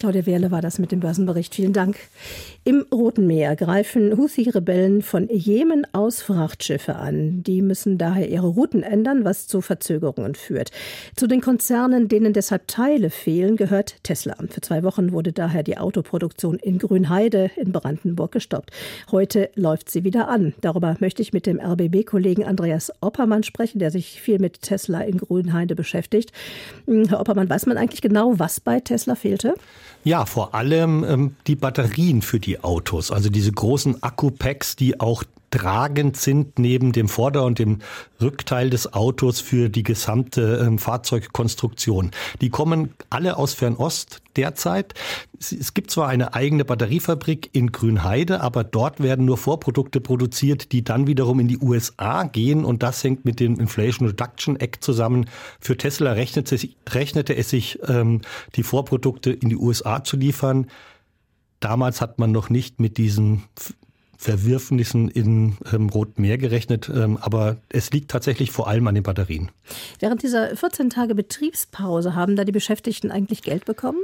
Claudia 0.00 0.26
Wehrle 0.26 0.50
war 0.50 0.60
das 0.60 0.80
mit 0.80 0.90
dem 0.90 0.98
Börsenbericht. 0.98 1.54
Vielen 1.54 1.72
Dank. 1.72 1.96
Im 2.64 2.84
Roten 2.92 3.28
Meer 3.28 3.54
greifen 3.54 4.18
Houthi 4.18 4.46
Houthi-Rebellen 4.46 5.02
von 5.02 5.28
Jemen 5.28 5.86
aus 5.92 6.20
Frachtschiffe 6.20 6.96
an. 6.96 7.44
Die 7.44 7.62
müssen 7.62 7.98
daher 7.98 8.28
ihre 8.28 8.48
Routen 8.48 8.82
ändern, 8.82 9.24
was 9.24 9.46
zu 9.46 9.60
Verzögerungen 9.60 10.34
führt. 10.34 10.72
Zu 11.14 11.28
den 11.28 11.40
Konzernen, 11.40 12.08
denen 12.08 12.32
deshalb 12.32 12.66
Teile 12.66 13.10
fehlen, 13.10 13.54
gehört 13.54 14.02
Tesla. 14.02 14.34
Für 14.48 14.60
zwei 14.60 14.82
Wochen 14.82 15.12
wurde 15.12 15.32
daher 15.32 15.62
die 15.62 15.78
Autoproduktion 15.78 16.58
in 16.58 16.78
Grünheide 16.78 17.52
in 17.54 17.70
Brandenburg 17.70 18.32
gestoppt. 18.32 18.72
Heute 19.12 19.50
läuft 19.54 19.88
sie 19.88 20.02
wieder 20.02 20.26
an. 20.26 20.52
Darüber 20.62 20.96
möchte 20.98 21.22
ich 21.22 21.32
mit 21.32 21.46
dem 21.46 21.60
RBB-Kollegen 21.60 22.44
Andreas 22.44 22.92
Oppermann 23.00 23.44
sprechen, 23.44 23.78
der 23.78 23.92
sich 23.92 24.20
viel 24.20 24.40
mit 24.40 24.62
Tesla 24.62 25.02
in 25.02 25.18
Grünheide 25.18 25.76
beschäftigt. 25.76 26.07
Herr 26.86 27.20
Oppermann, 27.20 27.48
weiß 27.48 27.66
man 27.66 27.76
eigentlich 27.76 28.02
genau, 28.02 28.38
was 28.38 28.60
bei 28.60 28.80
Tesla 28.80 29.14
fehlte? 29.14 29.54
Ja, 30.04 30.26
vor 30.26 30.54
allem 30.54 31.04
ähm, 31.04 31.36
die 31.46 31.56
Batterien 31.56 32.22
für 32.22 32.40
die 32.40 32.60
Autos, 32.60 33.10
also 33.10 33.30
diese 33.30 33.52
großen 33.52 34.02
Akkupacks, 34.02 34.76
die 34.76 35.00
auch 35.00 35.24
tragend 35.50 36.16
sind 36.16 36.58
neben 36.58 36.92
dem 36.92 37.08
Vorder- 37.08 37.44
und 37.44 37.58
dem 37.58 37.78
Rückteil 38.20 38.70
des 38.70 38.92
Autos 38.92 39.40
für 39.40 39.68
die 39.68 39.82
gesamte 39.82 40.64
ähm, 40.64 40.78
Fahrzeugkonstruktion. 40.78 42.10
Die 42.40 42.50
kommen 42.50 42.94
alle 43.10 43.36
aus 43.36 43.54
Fernost 43.54 44.20
derzeit. 44.36 44.94
Es 45.38 45.74
gibt 45.74 45.90
zwar 45.90 46.08
eine 46.08 46.34
eigene 46.34 46.64
Batteriefabrik 46.64 47.50
in 47.52 47.72
Grünheide, 47.72 48.40
aber 48.40 48.64
dort 48.64 49.00
werden 49.00 49.24
nur 49.24 49.38
Vorprodukte 49.38 50.00
produziert, 50.00 50.72
die 50.72 50.84
dann 50.84 51.06
wiederum 51.06 51.40
in 51.40 51.48
die 51.48 51.58
USA 51.58 52.24
gehen 52.24 52.64
und 52.64 52.82
das 52.82 53.02
hängt 53.02 53.24
mit 53.24 53.40
dem 53.40 53.58
Inflation 53.58 54.08
Reduction 54.08 54.56
Act 54.56 54.82
zusammen. 54.84 55.26
Für 55.60 55.76
Tesla 55.76 56.12
rechnete, 56.12 56.58
rechnete 56.90 57.36
es 57.36 57.50
sich, 57.50 57.78
ähm, 57.86 58.20
die 58.54 58.62
Vorprodukte 58.62 59.30
in 59.30 59.48
die 59.48 59.56
USA 59.56 60.02
zu 60.04 60.16
liefern. 60.16 60.66
Damals 61.60 62.00
hat 62.00 62.18
man 62.18 62.30
noch 62.30 62.50
nicht 62.50 62.80
mit 62.80 62.98
diesen 62.98 63.44
Verwürfnissen 64.18 65.08
in 65.08 65.56
ähm, 65.72 65.88
Rotem 65.88 66.22
Meer 66.22 66.38
gerechnet, 66.38 66.90
ähm, 66.92 67.16
aber 67.18 67.58
es 67.68 67.92
liegt 67.92 68.10
tatsächlich 68.10 68.50
vor 68.50 68.66
allem 68.66 68.86
an 68.88 68.96
den 68.96 69.04
Batterien. 69.04 69.50
Während 70.00 70.24
dieser 70.24 70.56
14 70.56 70.90
Tage 70.90 71.14
Betriebspause 71.14 72.16
haben 72.16 72.34
da 72.34 72.44
die 72.44 72.52
Beschäftigten 72.52 73.12
eigentlich 73.12 73.42
Geld 73.42 73.64
bekommen? 73.64 74.00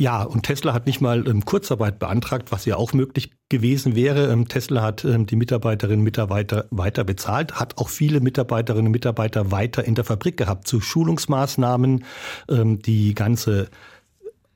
Ja, 0.00 0.22
und 0.22 0.44
Tesla 0.44 0.72
hat 0.72 0.86
nicht 0.86 1.00
mal 1.00 1.26
ähm, 1.26 1.44
Kurzarbeit 1.44 1.98
beantragt, 1.98 2.52
was 2.52 2.64
ja 2.64 2.76
auch 2.76 2.92
möglich 2.92 3.32
gewesen 3.48 3.96
wäre. 3.96 4.32
Ähm, 4.32 4.48
Tesla 4.48 4.80
hat 4.80 5.04
ähm, 5.04 5.26
die 5.26 5.36
Mitarbeiterinnen 5.36 5.98
und 5.98 6.04
Mitarbeiter 6.04 6.66
weiter 6.70 7.02
bezahlt, 7.04 7.54
hat 7.58 7.78
auch 7.78 7.88
viele 7.88 8.20
Mitarbeiterinnen 8.20 8.86
und 8.86 8.92
Mitarbeiter 8.92 9.50
weiter 9.50 9.84
in 9.84 9.96
der 9.96 10.04
Fabrik 10.04 10.36
gehabt 10.36 10.68
zu 10.68 10.80
Schulungsmaßnahmen. 10.80 12.04
Ähm, 12.48 12.78
die 12.80 13.12
ganze 13.14 13.68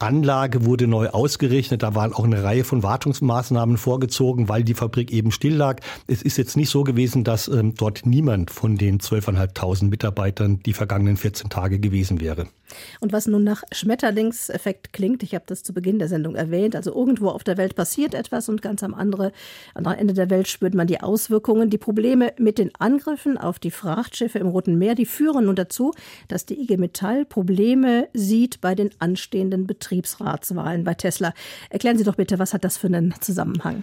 Anlage 0.03 0.65
wurde 0.65 0.87
neu 0.87 1.09
ausgerechnet. 1.09 1.83
Da 1.83 1.95
waren 1.95 2.13
auch 2.13 2.25
eine 2.25 2.43
Reihe 2.43 2.65
von 2.65 2.83
Wartungsmaßnahmen 2.83 3.77
vorgezogen, 3.77 4.49
weil 4.49 4.65
die 4.65 4.75
Fabrik 4.75 5.13
eben 5.13 5.31
still 5.31 5.55
lag. 5.55 5.81
Es 6.07 6.23
ist 6.23 6.37
jetzt 6.37 6.57
nicht 6.57 6.71
so 6.71 6.85
gewesen, 6.85 7.25
dass 7.25 7.49
ähm, 7.49 7.75
dort 7.77 8.05
niemand 8.05 8.51
von 8.51 8.77
den 8.77 8.99
12.500 8.99 9.85
Mitarbeitern 9.89 10.61
die 10.61 10.73
vergangenen 10.73 11.17
14 11.17 11.51
Tage 11.51 11.79
gewesen 11.79 12.21
wäre. 12.21 12.49
Und 13.01 13.13
was 13.13 13.27
nun 13.27 13.45
nach 13.45 13.63
Schmetterlingseffekt 13.73 14.93
klingt, 14.93 15.23
ich 15.23 15.35
habe 15.35 15.45
das 15.47 15.63
zu 15.63 15.73
Beginn 15.73 15.99
der 15.99 16.09
Sendung 16.09 16.35
erwähnt, 16.35 16.77
also 16.77 16.95
irgendwo 16.95 17.29
auf 17.29 17.45
der 17.45 17.57
Welt 17.57 17.75
passiert 17.75 18.15
etwas 18.15 18.49
und 18.49 18.63
ganz 18.63 18.83
am 18.83 18.95
andere, 18.95 19.33
anderen 19.75 19.99
Ende 19.99 20.15
der 20.15 20.31
Welt 20.31 20.49
spürt 20.49 20.75
man 20.75 20.87
die 20.87 21.01
Auswirkungen. 21.01 21.71
Die 21.71 21.79
Probleme 21.79 22.33
mit 22.39 22.59
den 22.59 22.71
Angriffen 22.79 23.39
auf 23.39 23.59
die 23.59 23.71
Frachtschiffe 23.71 24.39
im 24.39 24.49
Roten 24.49 24.79
Meer, 24.79 24.95
die 24.95 25.07
führen 25.07 25.47
nun 25.47 25.57
dazu, 25.57 25.93
dass 26.29 26.47
die 26.47 26.61
IG 26.61 26.77
Metall 26.77 27.25
Probleme 27.25 28.09
sieht 28.13 28.61
bei 28.61 28.75
den 28.75 28.91
anstehenden 28.99 29.67
Betriebsratswahlen 29.67 30.85
bei 30.85 30.95
Tesla. 30.95 31.35
Erklären 31.71 31.99
Sie 31.99 32.05
doch 32.05 32.17
bitte, 32.17 32.39
was 32.39 32.55
hat 32.55 32.65
das 32.65 32.77
für 32.77 32.89
einen 32.89 33.15
Zusammenhang? 33.21 33.83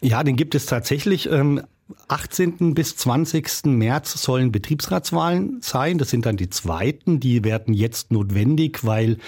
Ja, 0.00 0.22
den 0.22 0.36
gibt 0.36 0.54
es 0.54 0.66
tatsächlich. 0.66 1.30
Ähm 1.30 1.62
18. 2.08 2.74
bis 2.74 2.96
20. 2.96 3.66
März 3.66 4.22
sollen 4.22 4.52
Betriebsratswahlen 4.52 5.58
sein. 5.60 5.98
Das 5.98 6.10
sind 6.10 6.26
dann 6.26 6.36
die 6.36 6.50
zweiten. 6.50 7.20
Die 7.20 7.44
werden 7.44 7.74
jetzt 7.74 8.10
notwendig, 8.10 8.84
weil 8.84 9.18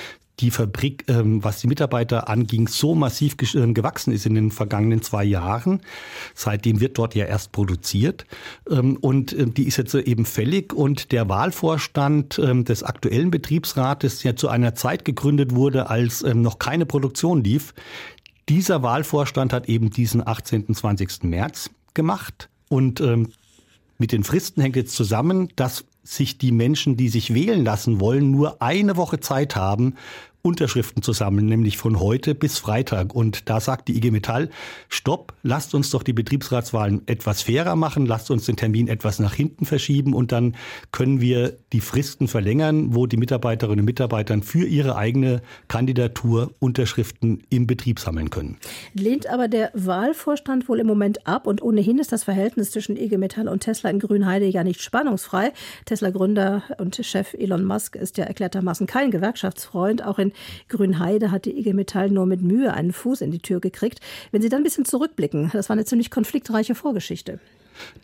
die 0.41 0.51
Fabrik, 0.51 1.05
ähm, 1.09 1.45
was 1.45 1.61
die 1.61 1.67
Mitarbeiter 1.67 2.29
anging, 2.29 2.67
so 2.67 2.95
massiv 2.95 3.37
äh, 3.55 3.73
gewachsen 3.73 4.13
ist 4.13 4.27
in 4.27 4.35
den 4.35 4.51
vergangenen 4.51 5.03
zwei 5.03 5.25
Jahren. 5.25 5.81
Seitdem 6.35 6.81
wird 6.81 6.99
dort 6.99 7.15
ja 7.15 7.27
erst 7.27 7.53
produziert. 7.53 8.25
Ähm, 8.69 8.97
und 8.97 9.37
die 9.39 9.67
ist 9.67 9.77
jetzt 9.77 9.95
eben 9.95 10.25
fällig. 10.25 10.73
Und 10.73 11.13
der 11.13 11.29
Wahlvorstand 11.29 12.39
ähm, 12.39 12.65
des 12.65 12.83
aktuellen 12.83 13.31
Betriebsrates, 13.31 14.21
der 14.21 14.37
zu 14.37 14.49
einer 14.49 14.75
Zeit 14.75 15.05
gegründet 15.05 15.55
wurde, 15.55 15.91
als 15.91 16.23
ähm, 16.23 16.43
noch 16.43 16.59
keine 16.59 16.87
Produktion 16.87 17.45
lief, 17.45 17.75
dieser 18.49 18.83
Wahlvorstand 18.83 19.53
hat 19.53 19.69
eben 19.69 19.91
diesen 19.91 20.27
18. 20.27 20.75
20. 20.75 21.23
März 21.25 21.71
gemacht. 21.95 22.49
Und 22.73 23.03
ähm, 23.03 23.29
mit 23.99 24.13
den 24.13 24.25
Fristen 24.25 24.63
hängt 24.63 24.77
jetzt 24.77 24.97
zusammen, 24.97 25.51
dass 25.57 25.85
sich 26.05 26.39
die 26.39 26.53
Menschen, 26.53 26.97
die 26.97 27.11
sich 27.11 27.35
wählen 27.35 27.67
lassen 27.67 28.01
wollen, 28.01 28.31
nur 28.31 28.63
eine 28.63 28.97
Woche 28.97 29.21
Zeit 29.21 29.57
haben, 29.57 29.97
Unterschriften 30.43 31.03
zu 31.03 31.13
sammeln, 31.13 31.47
nämlich 31.47 31.79
von 31.79 32.01
heute 32.01 32.35
bis 32.35 32.59
Freitag. 32.59 33.15
Und 33.15 33.49
da 33.49 33.61
sagt 33.61 33.87
die 33.87 33.97
IG 33.97 34.11
Metall, 34.11 34.51
stopp, 34.89 35.35
lasst 35.45 35.73
uns 35.73 35.91
doch 35.91 36.03
die 36.03 36.13
Betriebsratswahlen 36.13 37.03
etwas 37.07 37.43
fairer 37.43 37.77
machen, 37.77 38.07
lasst 38.07 38.31
uns 38.31 38.47
den 38.47 38.57
Termin 38.57 38.89
etwas 38.89 39.21
nach 39.21 39.35
hinten 39.35 39.67
verschieben 39.67 40.15
und 40.15 40.33
dann 40.33 40.57
können 40.91 41.21
wir 41.21 41.57
die 41.73 41.81
Fristen 41.81 42.27
verlängern, 42.27 42.95
wo 42.95 43.07
die 43.07 43.17
Mitarbeiterinnen 43.17 43.81
und 43.81 43.85
Mitarbeiter 43.85 44.43
für 44.43 44.67
ihre 44.67 44.97
eigene 44.97 45.43
Kandidatur 45.69 46.53
Unterschriften 46.59 47.43
im 47.49 47.69
Betrieb 47.69 48.01
sammeln 48.01 48.31
können. 48.31 48.59
Lehnt 48.95 49.29
aber 49.29 49.47
der 49.47 49.71
Wahlvorstand 49.75 50.69
wohl 50.69 50.81
im 50.81 50.87
Moment 50.87 51.27
ab 51.27 51.47
und 51.47 51.63
ohnehin 51.63 51.99
ist 51.99 52.11
das 52.11 52.25
Verhältnis 52.25 52.73
zwischen 52.73 52.97
IG 52.97 53.17
Metall 53.17 53.47
und 53.47 53.61
Tesla 53.61 53.91
in 53.91 54.01
Grünheide 54.01 54.47
ja 54.47 54.65
nicht 54.65 54.83
spannungsfrei. 54.83 55.53
Tesla-Gründer 55.85 56.63
und 56.79 56.97
Chef 56.97 57.35
Elon 57.35 57.65
Musk 57.65 57.95
ist 57.95 58.17
ja 58.19 58.25
erklärtermaßen 58.25 58.87
kein 58.89 59.11
Gewerkschaftsfreund. 59.11 60.05
Auch 60.05 60.19
in 60.19 60.32
Grünheide 60.69 61.31
hat 61.31 61.45
die 61.45 61.59
IG 61.59 61.73
Metall 61.73 62.11
nur 62.11 62.27
mit 62.27 62.43
Mühe 62.43 62.73
einen 62.73 62.93
Fuß 62.93 63.21
in 63.21 63.31
die 63.31 63.41
Tür 63.41 63.61
gekriegt. 63.61 64.01
Wenn 64.31 64.43
Sie 64.43 64.49
dann 64.49 64.61
ein 64.61 64.65
bisschen 64.65 64.85
zurückblicken, 64.85 65.51
das 65.53 65.69
war 65.69 65.75
eine 65.75 65.85
ziemlich 65.85 66.11
konfliktreiche 66.11 66.75
Vorgeschichte. 66.75 67.41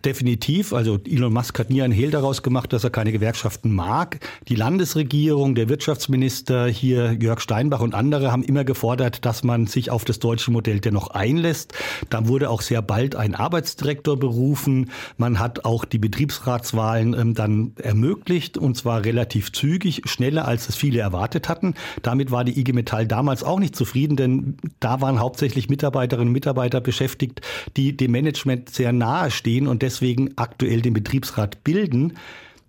Definitiv. 0.05 0.73
Also 0.73 0.99
Elon 1.05 1.33
Musk 1.33 1.59
hat 1.59 1.71
nie 1.71 1.83
ein 1.83 1.91
Hehl 1.91 2.11
daraus 2.11 2.43
gemacht, 2.43 2.73
dass 2.73 2.85
er 2.85 2.91
keine 2.91 3.13
Gewerkschaften 3.13 3.75
mag. 3.75 4.21
Die 4.49 4.55
Landesregierung, 4.55 5.55
der 5.55 5.69
Wirtschaftsminister 5.69 6.67
hier, 6.67 7.15
Jörg 7.21 7.41
Steinbach 7.41 7.81
und 7.81 7.95
andere 7.95 8.31
haben 8.31 8.45
immer 8.45 8.65
gefordert, 8.65 9.25
dass 9.25 9.43
man 9.43 9.67
sich 9.67 9.91
auf 9.91 10.05
das 10.05 10.21
deutsche 10.21 10.51
Modell 10.51 10.79
dennoch 10.81 11.09
einlässt. 11.09 11.75
Dann 12.11 12.29
wurde 12.29 12.49
auch 12.49 12.63
sehr 12.63 12.81
bald 12.81 13.17
ein 13.17 13.35
Arbeitsdirektor 13.35 14.17
berufen. 14.17 14.91
Man 15.17 15.41
hat 15.41 15.65
auch 15.65 15.85
die 15.85 15.99
Betriebsratswahlen 15.99 17.15
ähm, 17.19 17.35
dann 17.35 17.73
ermöglicht 17.83 18.57
und 18.57 18.77
zwar 18.77 19.05
relativ 19.05 19.53
zügig, 19.53 20.03
schneller 20.05 20.47
als 20.47 20.69
es 20.69 20.77
viele 20.77 21.01
erwartet 21.01 21.49
hatten. 21.49 21.75
Damit 22.03 22.31
war 22.31 22.45
die 22.45 22.59
IG 22.59 22.73
Metall 22.73 23.07
damals 23.07 23.43
auch 23.43 23.59
nicht 23.59 23.75
zufrieden, 23.75 24.17
denn 24.17 24.57
da 24.81 25.01
waren 25.01 25.19
hauptsächlich 25.19 25.69
Mitarbeiterinnen 25.69 26.29
und 26.29 26.33
Mitarbeiter 26.33 26.81
beschäftigt, 26.81 27.41
die 27.77 27.97
dem 27.97 28.13
Management 28.13 28.71
sehr 28.71 28.93
nahe 28.93 29.31
stehen 29.31 29.58
und 29.67 29.83
deswegen 29.83 30.33
aktuell 30.37 30.83
den 30.83 30.95
Betriebsrat 30.95 31.65
bilden. 31.65 32.15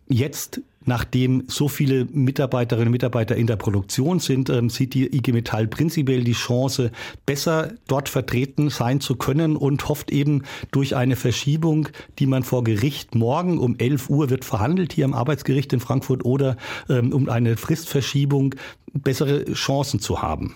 Jetzt 0.08 0.62
Nachdem 0.86 1.44
so 1.48 1.68
viele 1.68 2.06
Mitarbeiterinnen 2.06 2.88
und 2.88 2.94
Mitarbeiter 2.94 3.36
in 3.36 3.48
der 3.48 3.58
Produktion 3.58 4.20
sind, 4.20 4.50
ähm, 4.50 4.70
sieht 4.70 4.94
die 4.94 5.16
IG 5.16 5.32
Metall 5.32 5.68
prinzipiell 5.68 6.24
die 6.24 6.34
Chance, 6.34 6.92
besser 7.26 7.74
dort 7.88 8.10
vertreten 8.10 8.70
sein 8.70 9.02
zu 9.02 9.16
können 9.16 9.56
und 9.56 9.88
hofft 9.90 10.12
eben 10.12 10.44
durch 10.72 10.96
eine 10.96 11.16
Verschiebung, 11.16 11.90
die 12.18 12.28
man 12.28 12.44
vor 12.44 12.64
Gericht 12.64 13.14
morgen 13.14 13.58
um 13.58 13.78
11 13.78 14.10
Uhr 14.10 14.30
wird 14.30 14.46
verhandelt 14.46 14.94
hier 14.94 15.06
am 15.06 15.14
Arbeitsgericht 15.14 15.74
in 15.74 15.80
Frankfurt 15.80 16.24
oder 16.24 16.56
ähm, 16.90 17.14
um 17.14 17.30
eine 17.30 17.58
Fristverschiebung 17.58 18.56
bessere 18.94 19.46
Chancen 19.54 20.00
zu 20.00 20.22
haben. 20.22 20.56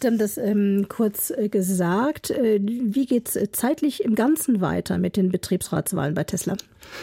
Sie 0.00 0.06
haben 0.06 0.18
das 0.18 0.38
ähm, 0.38 0.86
kurz 0.88 1.30
äh, 1.30 1.48
gesagt. 1.48 2.30
Äh, 2.30 2.60
wie 2.62 3.06
geht 3.06 3.34
es 3.34 3.50
zeitlich 3.52 4.04
im 4.04 4.14
Ganzen 4.14 4.60
weiter 4.60 4.98
mit 4.98 5.16
den 5.16 5.30
Betriebsratswahlen 5.30 6.14
bei 6.14 6.24
Tesla? 6.24 6.56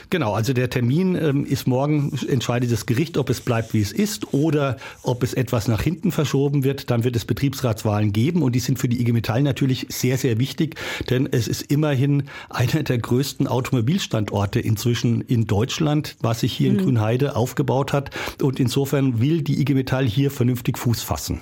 Genau, 0.10 0.34
also 0.34 0.54
der 0.54 0.70
Termin 0.70 1.16
ähm, 1.16 1.46
ist 1.46 1.68
morgen, 1.68 2.12
entscheidet 2.28 2.72
das 2.72 2.86
Gericht, 2.86 3.18
ob 3.18 3.30
es 3.30 3.42
bleibt, 3.42 3.74
wie 3.74 3.82
es 3.82 3.92
ist, 3.92 4.34
oder 4.34 4.78
ob 5.04 5.24
es 5.24 5.34
etwas 5.34 5.68
nach 5.68 5.82
hinten 5.82 6.12
verschoben 6.12 6.64
wird. 6.64 6.90
Dann 6.90 7.04
wird 7.04 7.16
es 7.16 7.26
Betriebsratswahlen 7.26 8.14
geben 8.14 8.44
und 8.44 8.54
die 8.54 8.60
sind 8.60 8.80
für 8.80 8.88
die 8.88 9.02
IG 9.02 9.12
Metall 9.14 9.44
natürlich 9.44 9.88
sehr, 9.90 10.18
sehr 10.18 10.40
wichtig, 10.40 10.76
denn 11.10 11.28
es 11.32 11.48
ist 11.48 11.64
immerhin 11.64 12.24
einer 12.50 12.84
der 12.84 12.98
größten 12.98 13.48
Automobilstandorte 13.48 14.60
inzwischen 14.60 15.22
in 15.22 15.46
Deutschland, 15.46 16.16
was 16.22 16.42
sich 16.42 16.54
hier 16.54 16.72
mhm. 16.72 16.80
in 16.80 16.86
Grünheide 16.86 17.36
aufgebaut 17.36 17.94
hat. 17.94 18.12
Und 18.42 18.60
insofern 18.60 19.20
will 19.20 19.42
die 19.42 19.62
IG 19.62 19.74
Metall 19.74 20.06
hier 20.06 20.32
vernünftig 20.32 20.78
Fuß 20.78 21.02
fassen. 21.02 21.42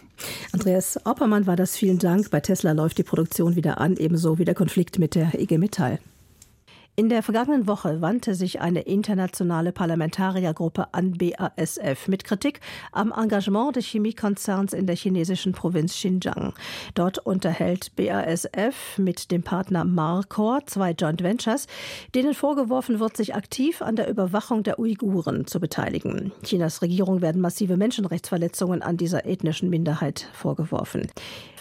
Andreas 0.51 0.99
Oppermann 1.05 1.47
war 1.47 1.55
das. 1.55 1.75
Vielen 1.75 1.99
Dank. 1.99 2.29
Bei 2.29 2.39
Tesla 2.39 2.71
läuft 2.73 2.97
die 2.97 3.03
Produktion 3.03 3.55
wieder 3.55 3.79
an, 3.79 3.95
ebenso 3.97 4.37
wie 4.37 4.45
der 4.45 4.55
Konflikt 4.55 4.99
mit 4.99 5.15
der 5.15 5.39
IG 5.39 5.57
Metall. 5.57 5.99
In 6.99 7.07
der 7.07 7.23
vergangenen 7.23 7.65
Woche 7.65 8.01
wandte 8.01 8.35
sich 8.35 8.59
eine 8.59 8.81
internationale 8.81 9.71
Parlamentariergruppe 9.71 10.93
an 10.93 11.13
BASF 11.13 12.09
mit 12.09 12.25
Kritik 12.25 12.59
am 12.91 13.13
Engagement 13.13 13.77
des 13.77 13.85
Chemiekonzerns 13.85 14.73
in 14.73 14.85
der 14.85 14.97
chinesischen 14.97 15.53
Provinz 15.53 15.93
Xinjiang. 15.93 16.53
Dort 16.95 17.19
unterhält 17.19 17.95
BASF 17.95 18.97
mit 18.97 19.31
dem 19.31 19.43
Partner 19.43 19.85
Marcor 19.85 20.65
zwei 20.65 20.91
Joint 20.91 21.23
Ventures, 21.23 21.67
denen 22.15 22.33
vorgeworfen 22.33 22.99
wird, 22.99 23.15
sich 23.15 23.33
aktiv 23.33 23.81
an 23.81 23.95
der 23.95 24.09
Überwachung 24.09 24.63
der 24.63 24.77
Uiguren 24.77 25.47
zu 25.47 25.61
beteiligen. 25.61 26.33
Chinas 26.43 26.81
Regierung 26.81 27.21
werden 27.21 27.39
massive 27.39 27.77
Menschenrechtsverletzungen 27.77 28.81
an 28.81 28.97
dieser 28.97 29.25
ethnischen 29.25 29.69
Minderheit 29.69 30.27
vorgeworfen. 30.33 31.07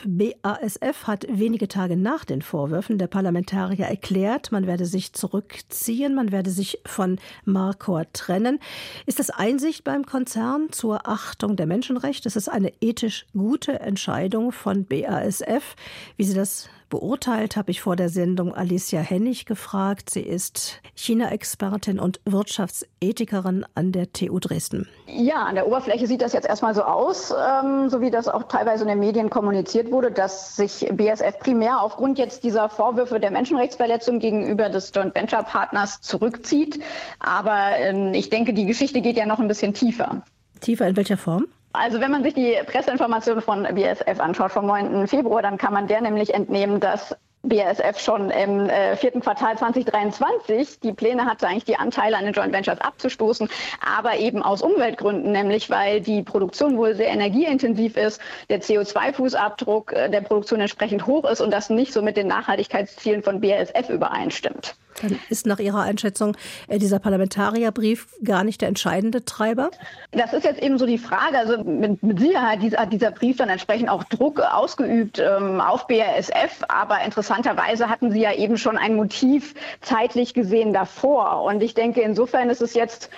BASF 0.05 1.07
hat 1.07 1.27
wenige 1.31 1.69
Tage 1.69 1.97
nach 1.97 2.25
den 2.25 2.43
Vorwürfen 2.43 2.99
der 2.99 3.07
Parlamentarier 3.07 3.87
erklärt, 3.87 4.51
man 4.51 4.67
werde 4.67 4.85
sich 4.85 5.13
zurückziehen, 5.29 6.15
man 6.15 6.33
werde 6.33 6.51
sich 6.51 6.81
von 6.87 7.19
Marcor 7.45 8.05
trennen. 8.13 8.59
Ist 9.07 9.19
das 9.19 9.31
Einsicht 9.31 9.85
beim 9.85 10.07
Konzern 10.07 10.69
zur 10.71 11.09
Achtung 11.09 11.57
der 11.57 11.67
Menschenrechte? 11.67 12.29
Ist 12.29 12.37
es 12.37 12.49
eine 12.49 12.73
ethisch 12.81 13.27
gute 13.33 13.81
Entscheidung 13.81 14.53
von 14.53 14.85
BASF, 14.85 15.77
wie 16.17 16.25
Sie 16.25 16.35
das 16.35 16.69
beurteilt, 16.89 17.57
habe 17.57 17.71
ich 17.71 17.81
vor 17.81 17.97
der 17.97 18.09
Sendung 18.09 18.55
Alicia 18.55 19.01
Hennig 19.01 19.47
gefragt. 19.47 20.11
Sie 20.11 20.23
ist 20.23 20.81
China-Expertin 20.95 21.99
und 21.99 22.21
Wirtschaftsethikerin 22.25 23.65
an 23.75 23.93
der 23.93 24.13
TU 24.13 24.39
Dresden. 24.39 24.89
Ja, 25.07 25.45
an 25.45 25.55
der 25.55 25.67
Oberfläche 25.67 26.07
sieht 26.07 26.23
das 26.23 26.33
jetzt 26.33 26.47
erstmal 26.47 26.75
so 26.75 26.83
aus, 26.83 27.33
ähm, 27.33 27.89
so 27.89 28.01
wie 28.01 28.11
das 28.11 28.29
auch 28.29 28.45
teilweise 28.45 28.85
in 28.85 28.89
den 28.89 28.99
Medien 28.99 29.31
kommuniziert 29.31 29.91
wurde, 29.91 30.11
dass 30.11 30.57
sich 30.57 30.89
BSF 30.91 31.39
primär 31.39 31.81
aufgrund 31.81 32.19
jetzt 32.19 32.45
dieser 32.45 32.69
Vorwürfe 32.69 33.21
der 33.21 33.31
Menschenrechtsverletzung 33.31 34.19
gegenüber 34.19 34.69
des 34.69 34.93
Joint 34.95 35.15
Venture 35.15 35.43
Partners 35.43 36.01
zurückzieht. 36.01 36.81
Aber 37.21 37.77
ähm, 37.79 38.15
ich 38.15 38.31
denke, 38.31 38.53
die 38.53 38.67
Geschichte 38.67 39.01
geht 39.01 39.17
ja 39.17 39.27
noch 39.27 39.39
ein 39.39 39.49
bisschen 39.49 39.75
tiefer. 39.75 40.23
Tiefer 40.61 40.89
in 40.89 40.97
welcher 40.97 41.17
Form? 41.17 41.47
Also 41.79 42.01
wenn 42.01 42.11
man 42.11 42.25
sich 42.25 42.35
die 42.35 42.59
Presseinformationen 42.67 43.41
von 43.41 43.63
BSF 43.63 44.19
anschaut 44.19 44.51
vom 44.51 44.67
9. 44.67 45.07
Februar, 45.07 45.43
dann 45.43 45.59
kann 45.59 45.73
man 45.73 45.87
der 45.87 46.01
nämlich 46.01 46.35
entnehmen, 46.35 46.81
dass 46.81 47.15
BASF 47.43 48.01
schon 48.01 48.31
im 48.31 48.69
äh, 48.69 48.97
vierten 48.97 49.21
Quartal 49.21 49.57
2023 49.57 50.81
die 50.81 50.93
Pläne 50.93 51.25
hatte, 51.25 51.47
eigentlich 51.47 51.65
die 51.65 51.77
Anteile 51.77 52.17
an 52.17 52.25
den 52.25 52.35
Joint 52.35 52.53
Ventures 52.53 52.81
abzustoßen, 52.81 53.49
aber 53.81 54.17
eben 54.17 54.43
aus 54.43 54.61
Umweltgründen, 54.61 55.31
nämlich 55.31 55.71
weil 55.71 56.01
die 56.01 56.23
Produktion 56.23 56.77
wohl 56.77 56.97
sehr 56.97 57.09
energieintensiv 57.09 57.97
ist, 57.97 58.21
der 58.51 58.61
CO2-Fußabdruck 58.61 59.93
äh, 59.93 60.11
der 60.11 60.23
Produktion 60.23 60.61
entsprechend 60.61 61.07
hoch 61.07 61.25
ist 61.31 61.41
und 61.41 61.53
das 61.53 61.71
nicht 61.71 61.93
so 61.93 62.03
mit 62.03 62.17
den 62.17 62.27
Nachhaltigkeitszielen 62.27 63.23
von 63.23 63.41
BASF 63.41 63.89
übereinstimmt. 63.89 64.75
Dann 65.03 65.19
ist 65.29 65.47
nach 65.47 65.59
Ihrer 65.59 65.83
Einschätzung 65.83 66.37
äh, 66.69 66.79
dieser 66.79 66.99
Parlamentarierbrief 66.99 68.09
gar 68.25 68.45
nicht 68.45 68.61
der 68.61 68.69
entscheidende 68.69 69.25
Treiber? 69.25 69.71
Das 70.13 70.33
ist 70.33 70.45
jetzt 70.45 70.63
eben 70.63 70.79
so 70.79 70.87
die 70.87 70.99
Frage. 70.99 71.39
Also 71.39 71.63
mit, 71.65 72.03
mit 72.03 72.19
Sicherheit 72.19 72.61
hat 72.77 72.93
dieser 72.93 73.11
Brief 73.11 73.37
dann 73.37 73.49
entsprechend 73.49 73.89
auch 73.89 74.05
Druck 74.05 74.41
ausgeübt 74.41 75.19
ähm, 75.19 75.61
auf 75.61 75.87
BASF. 75.87 76.65
Aber 76.69 77.01
interessanterweise 77.05 77.89
hatten 77.89 78.11
Sie 78.11 78.21
ja 78.21 78.35
eben 78.35 78.57
schon 78.57 78.77
ein 78.77 78.97
Motiv 78.97 79.55
zeitlich 79.81 80.35
gesehen 80.35 80.73
davor. 80.73 81.43
Und 81.43 81.63
ich 81.63 81.75
denke, 81.75 82.01
insofern 82.01 82.51
ist 82.51 82.63
es 82.63 82.75
jetzt 82.75 83.11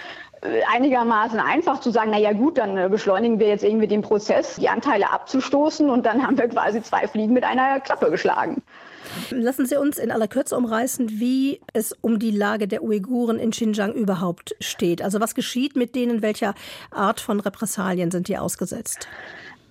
einigermaßen 0.43 1.39
einfach 1.39 1.81
zu 1.81 1.91
sagen, 1.91 2.11
na 2.13 2.19
ja 2.19 2.33
gut, 2.33 2.59
dann 2.59 2.77
äh, 2.77 2.89
beschleunigen 2.89 3.39
wir 3.39 3.49
jetzt 3.49 3.65
irgendwie 3.65 3.87
den 3.87 4.03
Prozess, 4.03 4.57
die 4.57 4.69
Anteile 4.69 5.11
abzustoßen 5.11 5.91
und 5.91 6.07
dann 6.07 6.23
haben 6.27 6.39
wir 6.39 6.49
quasi 6.49 6.83
zwei 6.83 7.07
Fliegen 7.07 7.33
mit 7.33 7.45
einer 7.45 7.81
Klappe 7.81 8.11
geschlagen. 8.11 8.63
Lassen 9.31 9.67
Sie 9.67 9.77
uns 9.77 9.99
in 9.99 10.11
aller 10.11 10.29
Kürze 10.29 10.57
umreißen, 10.57 11.09
wie 11.21 11.61
es 11.73 11.93
um 12.01 12.19
die 12.19 12.31
Lage 12.31 12.69
der 12.69 12.83
Uiguren 12.83 13.39
in 13.39 13.51
Xinjiang 13.51 13.93
überhaupt 13.93 14.55
steht. 14.61 15.03
Also 15.03 15.21
was 15.21 15.35
geschieht 15.35 15.75
mit 15.75 15.95
denen? 15.95 16.23
Welcher 16.23 16.55
Art 16.91 17.21
von 17.21 17.41
Repressalien 17.41 18.11
sind 18.11 18.29
die 18.29 18.39
ausgesetzt? 18.39 19.09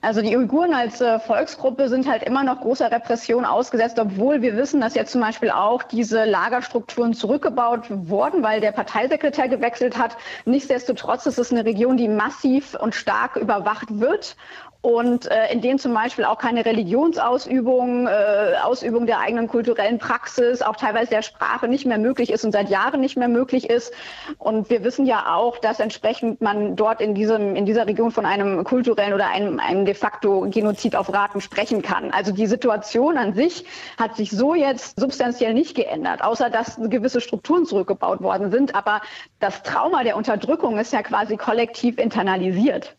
Also 0.02 0.22
die 0.22 0.38
Uiguren 0.38 0.74
als 0.74 1.02
äh, 1.02 1.20
Volksgruppe 1.20 1.90
sind 1.90 2.08
halt 2.08 2.24
immer 2.24 2.46
noch 2.46 2.62
großer 2.62 2.90
Repression 2.90 3.44
ausgesetzt, 3.44 4.00
obwohl 4.00 4.42
wir 4.42 4.56
wissen, 4.56 4.80
dass 4.80 4.96
jetzt 4.96 5.12
zum 5.12 5.20
Beispiel 5.20 5.50
auch 5.50 5.84
diese 5.84 6.24
Lagerstrukturen 6.24 7.14
zurückgebaut 7.14 7.88
wurden, 7.90 8.42
weil 8.42 8.62
der 8.62 8.72
Parteisekretär 8.72 9.50
gewechselt 9.50 9.98
hat. 9.98 10.16
Nichtsdestotrotz 10.46 11.26
ist 11.26 11.38
es 11.38 11.52
eine 11.52 11.66
Region, 11.66 11.98
die 11.98 12.08
massiv 12.08 12.76
und 12.76 12.96
stark 12.96 13.36
überwacht 13.36 14.00
wird 14.00 14.38
und 14.82 15.30
äh, 15.30 15.52
in 15.52 15.60
denen 15.60 15.78
zum 15.78 15.94
Beispiel 15.94 16.24
auch 16.24 16.38
keine 16.38 16.66
Religionsausübung, 16.66 18.08
äh, 18.08 18.56
Ausübung 18.64 19.06
der 19.06 19.20
eigenen 19.20 19.50
kulturellen 19.50 20.00
Praxis, 20.00 20.62
auch 20.62 20.78
teilweise 20.78 21.10
der 21.10 21.22
Sprache 21.22 21.68
nicht 21.68 21.86
mehr 21.86 21.98
möglich 21.98 22.32
ist 22.32 22.46
und 22.46 22.54
seit 22.54 22.70
Jahren 22.70 23.02
nicht 23.02 23.18
mehr 23.18 23.28
möglich 23.28 23.70
ist. 23.70 23.94
Und 24.38 24.70
wir 24.70 24.86
wissen 24.86 25.06
ja 25.06 25.36
auch, 25.36 25.58
dass 25.58 25.82
entsprechend 25.82 26.40
man 26.40 26.78
dort 26.78 27.02
in 27.02 27.14
diesem 27.14 27.58
in 27.58 27.66
dieser 27.66 27.88
Region 27.88 28.12
von 28.12 28.26
einem 28.26 28.64
kulturellen 28.64 29.14
oder 29.14 29.28
einem, 29.28 29.60
einem 29.60 29.84
de 29.84 29.96
facto 29.96 30.48
Genozid 30.50 30.96
auf 30.96 31.14
Raten 31.14 31.42
sprechen 31.42 31.82
kann. 31.82 32.12
Also 32.12 32.32
die 32.32 32.48
Situation 32.48 33.18
an 33.18 33.34
sich 33.34 33.66
hat 33.98 34.16
sich 34.16 34.32
so 34.32 34.56
jetzt 34.56 34.98
substanziell 34.98 35.54
nicht 35.54 35.76
geändert, 35.76 36.22
außer 36.24 36.50
dass 36.50 36.80
gewisse 36.82 37.20
Strukturen 37.20 37.66
zurückgebaut 37.66 38.22
worden 38.22 38.50
sind. 38.50 38.76
Aber 38.76 39.02
das 39.42 39.62
Trauma 39.64 40.04
der 40.04 40.16
Unterdrückung 40.16 40.78
ist 40.78 40.94
ja 40.94 41.02
quasi 41.04 41.36
kollektiv 41.36 41.98
internalisiert. 41.98 42.96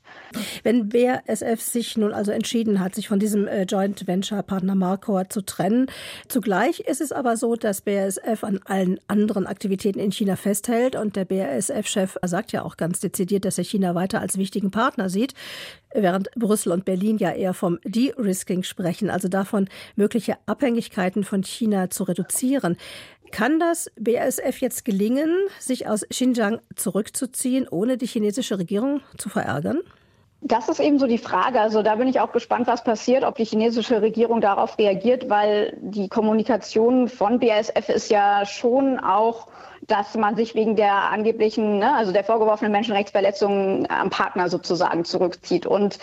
Wenn 0.63 0.89
BASF 0.89 1.61
sich 1.73 1.97
nun 1.97 2.13
also 2.13 2.33
entschieden 2.33 2.81
hat, 2.81 2.95
sich 2.95 3.09
von 3.09 3.19
diesem 3.19 3.47
äh, 3.47 3.63
Joint 3.63 4.07
Venture 4.07 4.43
Partner 4.43 4.75
Marcor 4.75 5.29
zu 5.29 5.43
trennen, 5.43 5.87
zugleich 6.29 6.81
ist 6.81 7.01
es 7.01 7.13
aber 7.13 7.37
so, 7.37 7.57
dass 7.57 7.83
BASF 7.83 8.45
an 8.45 8.61
allen 8.65 8.99
anderen 9.09 9.47
Aktivitäten 9.47 9.99
in 9.99 10.13
China 10.13 10.37
festhält 10.37 10.97
und 10.97 11.17
der 11.17 11.25
BASF-Chef 11.25 12.17
sagt 12.23 12.53
ja 12.53 12.63
auch 12.63 12.77
ganz 12.77 13.01
dezidiert, 13.01 13.45
dass 13.45 13.59
er 13.59 13.65
China 13.65 13.95
weiter 13.95 14.21
als 14.21 14.39
wichtigen 14.39 14.71
Partner 14.71 15.09
sieht, 15.09 15.35
während 15.95 16.31
Brüssel 16.33 16.73
und 16.73 16.85
Berlin 16.85 17.19
ja 17.19 17.33
eher 17.33 17.55
vom 17.55 17.79
De-Risking 17.85 18.63
sprechen, 18.63 19.11
also 19.11 19.29
davon, 19.29 19.69
mögliche 19.97 20.37
Abhängigkeiten 20.47 21.25
von 21.25 21.43
China 21.43 21.91
zu 21.91 22.05
reduzieren. 22.05 22.77
Kann 23.31 23.61
das 23.61 23.91
BASF 23.99 24.61
jetzt 24.61 24.85
gelingen, 24.85 25.31
sich 25.61 25.87
aus 25.87 26.05
Xinjiang 26.09 26.61
zurückzuziehen, 26.75 27.69
ohne 27.69 27.97
die 27.97 28.07
chinesische 28.07 28.59
Regierung 28.59 29.03
zu 29.19 29.29
verärgern? 29.29 29.81
Das 30.43 30.69
ist 30.71 30.81
eben 30.81 30.99
so 30.99 31.07
die 31.07 31.19
Frage. 31.19 31.61
Also 31.61 31.83
da 31.83 31.97
bin 31.97 32.09
ich 32.09 32.19
auch 32.21 32.33
gespannt, 32.33 32.67
was 32.67 32.83
passiert, 32.83 33.25
ob 33.25 33.35
die 33.35 33.45
chinesische 33.45 34.01
Regierung 34.01 34.41
darauf 34.41 34.79
reagiert, 34.79 35.29
weil 35.29 35.77
die 35.81 36.09
Kommunikation 36.09 37.09
von 37.09 37.39
BASF 37.39 37.91
ist 37.91 38.11
ja 38.11 38.47
schon 38.47 38.99
auch, 38.99 39.49
dass 39.83 40.15
man 40.15 40.37
sich 40.37 40.55
wegen 40.55 40.77
der 40.77 41.11
angeblichen, 41.11 41.79
ne, 41.79 41.95
also 41.95 42.13
der 42.13 42.25
vorgeworfenen 42.25 42.73
Menschenrechtsverletzungen 42.73 43.87
am 43.91 44.09
Partner 44.09 44.49
sozusagen 44.49 45.05
zurückzieht. 45.05 45.67
Und 45.67 45.99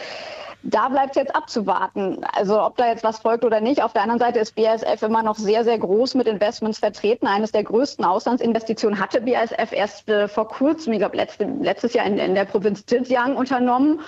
da 0.63 0.89
bleibt 0.89 1.11
es 1.11 1.15
jetzt 1.15 1.35
abzuwarten. 1.35 2.23
Also 2.33 2.61
ob 2.61 2.77
da 2.77 2.87
jetzt 2.87 3.03
was 3.03 3.19
folgt 3.19 3.45
oder 3.45 3.61
nicht. 3.61 3.81
Auf 3.81 3.93
der 3.93 4.01
anderen 4.01 4.19
Seite 4.19 4.39
ist 4.39 4.55
BASF 4.55 5.01
immer 5.03 5.23
noch 5.23 5.37
sehr, 5.37 5.63
sehr 5.63 5.77
groß 5.77 6.15
mit 6.15 6.27
Investments 6.27 6.79
vertreten. 6.79 7.27
Eines 7.27 7.51
der 7.51 7.63
größten 7.63 8.03
Auslandsinvestitionen 8.03 8.99
hatte 8.99 9.21
BASF 9.21 9.71
erst 9.71 10.09
äh, 10.09 10.27
vor 10.27 10.47
kurzem, 10.47 10.93
ich 10.93 10.99
glaube 10.99 11.17
letzte, 11.17 11.45
letztes 11.45 11.93
Jahr 11.93 12.05
in, 12.05 12.17
in 12.17 12.35
der 12.35 12.45
Provinz 12.45 12.85
Zhejiang 12.85 13.35
unternommen. 13.35 14.01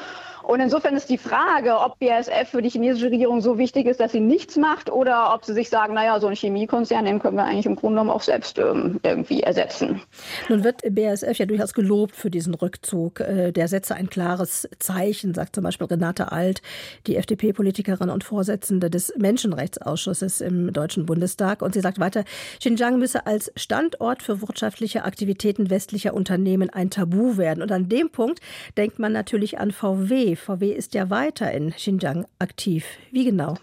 Und 0.50 0.62
insofern 0.62 0.96
ist 0.96 1.12
die 1.12 1.20
Frage, 1.20 1.78
ob 1.78 2.00
BASF 2.00 2.50
für 2.50 2.64
die 2.64 2.70
chinesische 2.70 3.12
Regierung 3.12 3.40
so 3.40 3.60
wichtig 3.60 3.86
ist, 3.86 4.00
dass 4.00 4.14
sie 4.14 4.20
nichts 4.20 4.58
macht 4.58 4.92
oder 4.92 5.32
ob 5.36 5.46
sie 5.46 5.54
sich 5.54 5.70
sagen, 5.70 5.94
naja, 5.94 6.20
so 6.20 6.26
ein 6.26 6.36
Chemiekonzern, 6.36 7.06
den 7.06 7.20
können 7.20 7.38
wir 7.38 7.44
eigentlich 7.44 7.68
im 7.68 7.76
Grunde 7.76 7.98
genommen 7.98 8.10
auch 8.10 8.24
selbst 8.24 8.58
ähm, 8.58 9.00
irgendwie 9.04 9.44
ersetzen. 9.44 10.02
Nun 10.50 10.64
wird 10.64 10.82
BASF 10.90 11.38
ja 11.38 11.46
durchaus 11.46 11.76
gelobt 11.76 12.16
für 12.16 12.32
diesen 12.32 12.56
Rückzug. 12.56 13.20
Äh, 13.20 13.52
der 13.52 13.68
setze 13.68 13.94
ein 13.94 14.10
klares 14.10 14.68
Zeichen, 14.80 15.36
sagt 15.36 15.54
zum 15.54 15.66
Beispiel 15.66 15.86
Renate 15.86 16.32
Alt, 16.32 16.64
die 17.06 17.18
FDP-Politikerin 17.18 18.10
und 18.10 18.24
Vorsitzende 18.24 18.90
des 18.90 19.14
Menschenrechtsausschusses 19.20 20.42
im 20.42 20.74
Deutschen 20.74 21.06
Bundestag. 21.06 21.62
Und 21.62 21.76
sie 21.76 21.82
sagt 21.82 22.00
weiter, 22.00 22.24
Xinjiang 22.58 22.98
müsse 22.98 23.28
als 23.28 23.52
Standort 23.56 24.24
für 24.24 24.42
wirtschaftliche 24.42 25.04
Aktivitäten 25.04 25.70
westlicher 25.70 26.16
Unternehmen 26.16 26.72
ein 26.72 26.90
Tabu 26.90 27.38
werden. 27.38 27.62
Und 27.62 27.72
an 27.72 27.88
dem 27.88 28.10
Punkt 28.10 28.40
denkt 28.78 28.98
man 28.98 29.12
natürlich 29.12 29.60
an 29.60 29.70
VW. 29.70 30.39
VW 30.40 30.72
ist 30.72 30.94
ja 30.94 31.10
weiter 31.10 31.52
in 31.52 31.72
Xinjiang 31.72 32.26
aktiv. 32.40 32.86
Wie 33.12 33.26
genau? 33.26 33.56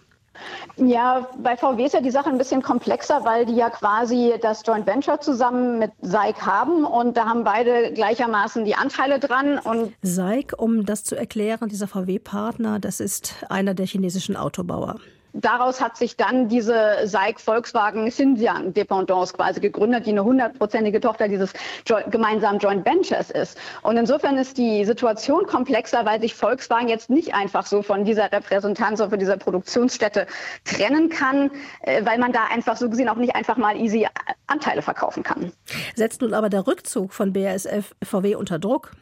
Ja, 0.77 1.29
bei 1.39 1.57
VW 1.57 1.87
ist 1.87 1.95
ja 1.95 2.01
die 2.01 2.11
Sache 2.11 2.29
ein 2.29 2.39
bisschen 2.39 2.62
komplexer, 2.62 3.25
weil 3.25 3.47
die 3.47 3.55
ja 3.55 3.71
quasi 3.71 4.35
das 4.43 4.62
Joint 4.67 4.87
Venture 4.87 5.21
zusammen 5.21 5.79
mit 5.79 5.93
SAIC 6.03 6.43
haben 6.43 6.85
und 6.85 7.17
da 7.17 7.25
haben 7.27 7.45
beide 7.45 7.93
gleichermaßen 7.93 8.65
die 8.65 8.75
Anteile 8.75 9.19
dran. 9.19 9.59
Und 9.59 9.95
SAIC, 10.03 10.53
um 10.59 10.85
das 10.85 11.05
zu 11.05 11.17
erklären, 11.17 11.69
dieser 11.69 11.89
VW-Partner, 11.89 12.79
das 12.79 13.01
ist 13.01 13.35
einer 13.49 13.75
der 13.75 13.87
chinesischen 13.87 14.37
Autobauer. 14.37 14.97
Daraus 15.40 15.81
hat 15.81 15.96
sich 15.96 16.16
dann 16.16 16.49
diese 16.49 16.99
SAIC 17.05 17.40
Volkswagen 17.40 18.09
Xinjiang 18.09 18.72
Dependance 18.72 19.35
quasi 19.35 19.61
gegründet, 19.61 20.07
die 20.07 20.11
eine 20.11 20.25
hundertprozentige 20.25 21.01
Tochter 21.01 21.29
dieses 21.29 21.53
jo 21.87 21.96
gemeinsamen 22.11 22.59
Joint 22.59 22.85
Ventures 22.85 23.31
ist. 23.31 23.59
Und 23.83 23.96
insofern 23.96 24.37
ist 24.38 24.59
die 24.59 24.85
Situation 24.85 25.46
komplexer, 25.46 26.05
weil 26.05 26.20
sich 26.20 26.35
Volkswagen 26.35 26.88
jetzt 26.88 27.11
nicht 27.11 27.35
einfach 27.35 27.66
so 27.66 27.83
von 27.83 28.05
dieser 28.05 28.33
Repräsentanz 28.33 29.01
oder 29.01 29.11
von 29.11 29.18
dieser 29.18 29.37
Produktionsstätte 29.37 30.27
trennen 30.64 31.09
kann, 31.09 31.51
äh, 31.83 32.05
weil 32.05 32.18
man 32.18 32.33
da 32.33 32.44
einfach 32.51 32.77
so 32.77 32.88
gesehen 32.88 33.09
auch 33.09 33.16
nicht 33.16 33.35
einfach 33.35 33.57
mal 33.57 33.77
easy 33.77 34.07
Anteile 34.46 34.83
verkaufen 34.83 35.22
kann. 35.22 35.53
Setzt 35.94 36.20
nun 36.20 36.35
aber 36.35 36.49
der 36.49 36.66
Rückzug 36.66 37.12
von 37.12 37.33
BASF 37.33 37.94
VW 38.03 38.37
unter 38.37 38.59
Druck? 38.59 38.92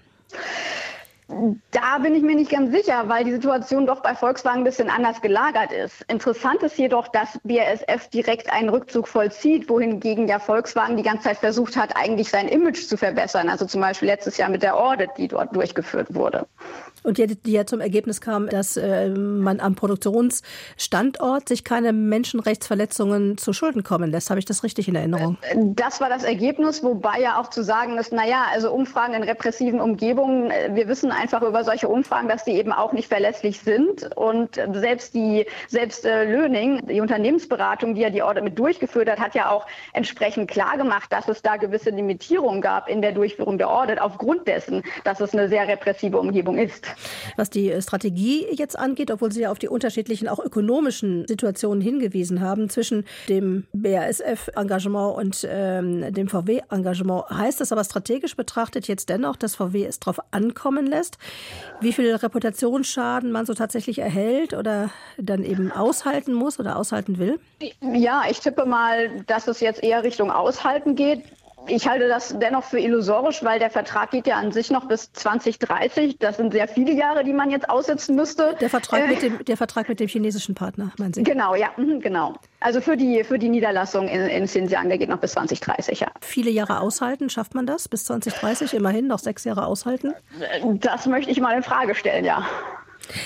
Da 1.27 1.99
bin 2.03 2.15
ich 2.15 2.23
mir 2.23 2.35
nicht 2.37 2.51
ganz 2.51 2.71
sicher, 2.71 3.09
weil 3.09 3.25
die 3.25 3.33
Situation 3.33 3.87
doch 3.87 4.03
bei 4.03 4.15
Volkswagen 4.15 4.59
ein 4.59 4.65
bisschen 4.65 4.91
anders 4.91 5.23
gelagert 5.23 5.73
ist. 5.73 6.03
Interessant 6.09 6.63
ist 6.63 6.77
jedoch, 6.77 7.09
dass 7.09 7.41
BASF 7.45 8.09
direkt 8.09 8.53
einen 8.53 8.69
Rückzug 8.69 9.09
vollzieht, 9.09 9.71
wohingegen 9.71 10.29
ja 10.29 10.39
Volkswagen 10.39 10.99
die 10.99 11.03
ganze 11.03 11.25
Zeit 11.25 11.39
versucht 11.39 11.77
hat, 11.77 11.97
eigentlich 11.97 12.29
sein 12.29 12.47
Image 12.49 12.87
zu 12.87 12.99
verbessern. 12.99 13.49
Also 13.49 13.65
zum 13.65 13.81
Beispiel 13.81 14.09
letztes 14.09 14.37
Jahr 14.37 14.51
mit 14.51 14.63
der 14.63 14.77
Audit, 14.77 15.11
die 15.17 15.29
dort 15.29 15.57
durchgeführt 15.57 16.15
wurde. 16.15 16.47
Und 17.05 17.19
die, 17.19 17.27
die 17.27 17.53
ja 17.53 17.67
zum 17.67 17.81
Ergebnis 17.81 18.21
kam, 18.21 18.49
dass 18.49 18.77
äh, 18.79 19.11
man 19.11 19.61
am 19.61 19.75
Produktionsstandort 19.75 21.49
sich 21.49 21.63
keine 21.63 21.93
Menschenrechtsverletzungen 21.93 23.37
zu 23.37 23.53
Schulden 23.53 23.85
kommen 23.85 24.11
lässt. 24.11 24.31
Habe 24.31 24.41
ich 24.41 24.47
das 24.47 24.65
richtig 24.65 24.89
in 24.89 24.97
Erinnerung? 24.97 25.37
Das 25.55 26.01
war 26.01 26.09
das 26.09 26.25
Ergebnis, 26.25 26.83
wobei 26.83 27.21
ja 27.21 27.39
auch 27.39 27.51
zu 27.51 27.63
sagen 27.63 27.99
ist, 27.99 28.13
naja, 28.13 28.47
also 28.53 28.73
Umfragen 28.73 29.13
in 29.13 29.23
repressiven 29.23 29.81
Umgebungen, 29.81 30.51
äh, 30.51 30.71
wir 30.73 30.89
wissen 30.89 31.11
einfach 31.11 31.43
über 31.43 31.63
solche 31.63 31.89
Umfragen, 31.89 32.27
dass 32.27 32.45
die 32.45 32.53
eben 32.53 32.73
auch 32.73 32.95
nicht 32.95 33.09
verlässlich 33.09 33.61
sind. 33.61 34.17
Und 34.17 34.59
selbst 34.73 35.15
die, 35.15 35.47
selbst 35.69 36.07
äh, 36.07 36.25
Löning, 36.25 36.87
die 36.87 37.03
Unternehmensberatung, 37.03 37.95
die 37.95 38.01
ja 38.01 38.11
die 38.11 38.23
Audit 38.23 38.45
mit 38.45 38.59
durchgeführt 38.59 39.11
hat, 39.11 39.21
hat 39.21 39.35
ja 39.35 39.51
auch 39.51 39.67
entsprechend 39.93 40.51
klar 40.51 40.79
gemacht, 40.79 41.13
dass 41.13 41.29
es 41.29 41.43
da 41.43 41.57
gewisse 41.57 41.91
Limitierungen 41.91 42.63
gab 42.63 42.89
in 42.89 43.03
der 43.03 43.13
Durchführung 43.13 43.59
der 43.59 43.69
Audit 43.69 44.01
aufgrund 44.01 44.49
dessen, 44.49 44.83
dass 45.05 45.21
es 45.21 45.35
eine 45.35 45.49
sehr 45.49 45.69
repressive 45.69 46.19
Umgebung 46.19 46.57
ist. 46.57 46.87
Was 47.37 47.51
die 47.51 47.73
Strategie 47.81 48.47
jetzt 48.53 48.79
angeht, 48.79 49.11
obwohl 49.11 49.33
Sie 49.33 49.43
ja 49.43 49.51
auf 49.51 49.59
die 49.59 49.69
unterschiedlichen 49.69 50.29
auch 50.29 50.39
ökonomischen 50.39 51.27
Situationen 51.27 51.81
hingewiesen 51.81 52.41
haben 52.41 52.69
zwischen 52.69 53.05
dem 53.29 53.67
BASF-Engagement 53.73 55.17
und 55.17 55.47
ähm, 55.49 56.13
dem 56.13 56.29
VW-Engagement, 56.29 57.31
heißt 57.31 57.61
das 57.61 57.73
aber 57.73 57.85
strategisch 57.85 58.37
betrachtet 58.37 58.89
jetzt 58.89 59.09
dennoch, 59.09 59.37
dass 59.37 59.57
VW 59.57 59.85
es 59.85 60.01
darauf 60.01 60.21
ankommen 60.31 60.87
lässt, 60.87 61.19
wie 61.81 61.93
viel 61.93 62.15
Reputationsschaden 62.15 63.33
man 63.33 63.47
so 63.47 63.55
tatsächlich 63.55 63.99
erhält 63.99 64.55
oder 64.55 64.91
dann 65.19 65.45
eben 65.45 65.73
aushalten 65.73 66.35
muss 66.35 66.59
oder 66.59 66.77
aushalten 66.77 67.19
will? 67.19 67.39
Ja, 67.81 68.23
ich 68.31 68.41
tippe 68.41 68.67
mal, 68.67 69.23
dass 69.27 69.49
es 69.49 69.61
jetzt 69.61 69.83
eher 69.83 70.03
Richtung 70.05 70.31
Aushalten 70.31 70.95
geht. 70.95 71.23
Ich 71.67 71.89
halte 71.89 72.09
das 72.09 72.37
dennoch 72.39 72.65
für 72.65 72.79
illusorisch, 72.79 73.43
weil 73.43 73.59
der 73.59 73.71
Vertrag 73.71 74.11
geht 74.11 74.27
ja 74.27 74.37
an 74.37 74.53
sich 74.53 74.71
noch 74.71 74.87
bis 74.87 75.13
2030. 75.13 76.19
Das 76.19 76.37
sind 76.37 76.53
sehr 76.53 76.69
viele 76.69 76.93
Jahre, 76.93 77.25
die 77.25 77.33
man 77.33 77.51
jetzt 77.51 77.69
aussetzen 77.69 78.17
müsste. 78.17 78.55
Der 78.61 78.71
Vertrag, 78.71 79.01
äh, 79.01 79.07
mit, 79.07 79.23
dem, 79.23 79.45
der 79.45 79.57
Vertrag 79.57 79.89
mit 79.89 80.01
dem 80.01 80.09
chinesischen 80.09 80.55
Partner, 80.55 80.93
meinen 80.99 81.15
Sie? 81.15 81.23
Genau, 81.23 81.55
ja, 81.55 81.71
mhm, 81.77 82.01
genau. 82.01 82.35
Also 82.61 82.81
für 82.81 82.97
die, 82.97 83.25
für 83.25 83.39
die 83.39 83.49
Niederlassung 83.49 84.09
in, 84.09 84.21
in 84.27 84.45
Xinjiang, 84.45 84.89
der 84.89 84.99
geht 84.99 85.09
noch 85.09 85.19
bis 85.19 85.33
2030, 85.33 86.01
ja. 86.01 86.09
Viele 86.21 86.51
Jahre 86.51 86.81
aushalten, 86.81 87.31
schafft 87.31 87.55
man 87.55 87.67
das 87.67 87.89
bis 87.89 88.05
2030? 88.05 88.75
Immerhin 88.75 89.07
noch 89.07 89.19
sechs 89.19 89.45
Jahre 89.45 89.67
aushalten? 89.67 90.13
Das 90.81 91.07
möchte 91.07 91.31
ich 91.31 91.41
mal 91.41 91.57
in 91.57 91.63
Frage 91.63 91.95
stellen, 91.95 92.25
ja. 92.25 92.47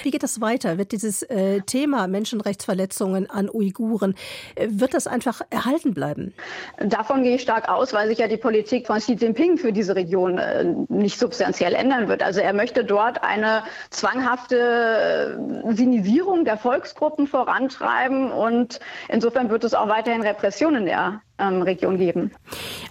Wie 0.03 0.11
geht 0.11 0.23
das 0.23 0.41
weiter? 0.41 0.79
Wird 0.79 0.93
dieses 0.93 1.23
äh, 1.23 1.61
Thema 1.63 2.07
Menschenrechtsverletzungen 2.07 3.31
an 3.31 3.49
Uiguren, 3.51 4.15
äh, 4.55 4.69
wird 4.71 4.95
das 4.95 5.07
einfach 5.07 5.41
erhalten 5.51 5.95
bleiben? 5.95 6.35
Davon 6.79 7.23
gehe 7.23 7.37
ich 7.37 7.43
stark 7.43 7.69
aus, 7.69 7.93
weil 7.93 8.09
sich 8.09 8.19
ja 8.19 8.29
die 8.29 8.37
Politik 8.37 8.87
von 8.87 8.99
Xi 8.99 9.15
Jinping 9.15 9.59
für 9.59 9.73
diese 9.73 9.97
Region 9.97 10.39
äh, 10.39 10.65
nicht 10.89 11.19
substanziell 11.19 11.75
ändern 11.75 12.09
wird. 12.09 12.23
Also 12.23 12.41
er 12.41 12.53
möchte 12.53 12.85
dort 12.85 13.23
eine 13.23 13.63
zwanghafte 13.91 15.39
äh, 15.67 15.75
Sinisierung 15.75 16.45
der 16.45 16.57
Volksgruppen 16.57 17.27
vorantreiben 17.27 18.31
und 18.31 18.81
insofern 19.09 19.51
wird 19.51 19.65
es 19.65 19.75
auch 19.75 19.89
weiterhin 19.89 20.23
Repressionen 20.23 20.85
der 20.85 21.23
ähm, 21.39 21.63
Region 21.63 21.99
geben. 21.99 22.31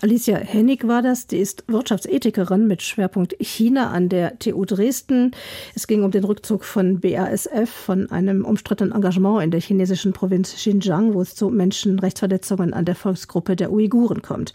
Alicia 0.02 0.38
Hennig 0.38 0.88
war 0.88 1.02
das, 1.02 1.28
die 1.28 1.38
ist 1.38 1.64
Wirtschaftsethikerin 1.68 2.68
mit 2.68 2.82
Schwerpunkt 2.82 3.36
China 3.40 3.92
an 3.92 4.10
der 4.10 4.40
TU 4.40 4.66
Dresden. 4.66 5.32
Es 5.76 5.88
ging 5.88 6.04
um 6.04 6.12
den 6.12 6.24
Rückzug 6.24 6.64
von 6.64 7.00
BASF, 7.00 7.70
von 7.70 8.10
einem 8.12 8.46
umstrittenen 8.46 8.94
Engagement 8.94 9.44
in 9.44 9.52
der 9.52 9.62
chinesischen 9.62 10.14
Provinz 10.14 10.56
Xinjiang, 10.56 11.14
wo 11.14 11.22
es 11.22 11.36
zu 11.36 11.50
Menschenrechtsverletzungen 11.50 12.74
an 12.74 12.86
der 12.86 12.96
Volksgruppe 12.96 13.56
der 13.56 13.72
Uiguren 13.72 14.22
kommt. 14.22 14.54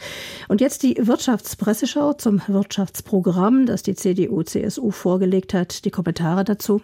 Und 0.48 0.60
jetzt 0.60 0.82
die 0.82 0.96
Wirtschaftspresseschau 1.00 2.14
zum 2.14 2.42
Wirtschaftsprogramm, 2.46 3.66
das 3.66 3.82
die 3.82 3.94
CDU-CSU 3.94 4.90
vorgelegt 4.90 5.54
hat. 5.54 5.84
Die 5.84 5.90
Kommentare 5.90 6.44
dazu. 6.44 6.82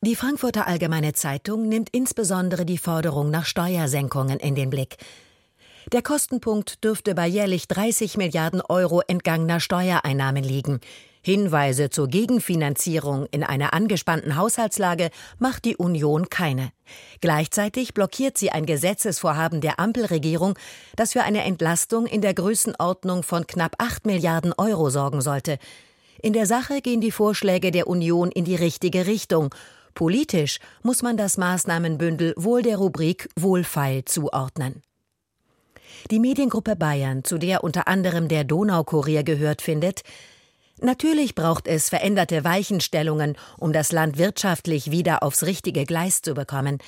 Die 0.00 0.14
Frankfurter 0.14 0.68
Allgemeine 0.68 1.12
Zeitung 1.12 1.68
nimmt 1.68 1.88
insbesondere 1.90 2.64
die 2.64 2.78
Forderung 2.78 3.30
nach 3.30 3.46
Steuersenkungen 3.46 4.38
in 4.38 4.54
den 4.54 4.70
Blick. 4.70 4.96
Der 5.92 6.02
Kostenpunkt 6.02 6.84
dürfte 6.84 7.14
bei 7.14 7.26
jährlich 7.26 7.66
30 7.66 8.18
Milliarden 8.18 8.60
Euro 8.60 9.00
entgangener 9.00 9.58
Steuereinnahmen 9.58 10.44
liegen. 10.44 10.80
Hinweise 11.22 11.88
zur 11.88 12.08
Gegenfinanzierung 12.08 13.26
in 13.30 13.42
einer 13.42 13.72
angespannten 13.72 14.36
Haushaltslage 14.36 15.08
macht 15.38 15.64
die 15.64 15.76
Union 15.76 16.28
keine. 16.28 16.72
Gleichzeitig 17.22 17.94
blockiert 17.94 18.36
sie 18.36 18.50
ein 18.50 18.66
Gesetzesvorhaben 18.66 19.62
der 19.62 19.80
Ampelregierung, 19.80 20.58
das 20.94 21.14
für 21.14 21.22
eine 21.22 21.44
Entlastung 21.44 22.06
in 22.06 22.20
der 22.20 22.34
Größenordnung 22.34 23.22
von 23.22 23.46
knapp 23.46 23.76
8 23.78 24.04
Milliarden 24.04 24.52
Euro 24.58 24.90
sorgen 24.90 25.22
sollte. 25.22 25.58
In 26.20 26.34
der 26.34 26.44
Sache 26.44 26.82
gehen 26.82 27.00
die 27.00 27.12
Vorschläge 27.12 27.70
der 27.70 27.86
Union 27.86 28.30
in 28.30 28.44
die 28.44 28.56
richtige 28.56 29.06
Richtung. 29.06 29.54
Politisch 29.94 30.58
muss 30.82 31.02
man 31.02 31.16
das 31.16 31.38
Maßnahmenbündel 31.38 32.34
wohl 32.36 32.60
der 32.60 32.76
Rubrik 32.76 33.30
Wohlfeil 33.36 34.04
zuordnen. 34.04 34.82
Die 36.10 36.18
Mediengruppe 36.18 36.76
Bayern, 36.76 37.24
zu 37.24 37.38
der 37.38 37.64
unter 37.64 37.88
anderem 37.88 38.28
der 38.28 38.44
Donaukurier 38.44 39.22
gehört, 39.22 39.62
findet, 39.62 40.02
Natürlich 40.80 41.34
braucht 41.34 41.66
es 41.66 41.88
veränderte 41.88 42.44
Weichenstellungen, 42.44 43.36
um 43.58 43.72
das 43.72 43.90
Land 43.90 44.16
wirtschaftlich 44.16 44.92
wieder 44.92 45.24
aufs 45.24 45.42
richtige 45.42 45.84
Gleis 45.84 46.22
zu 46.22 46.34
bekommen. 46.34 46.78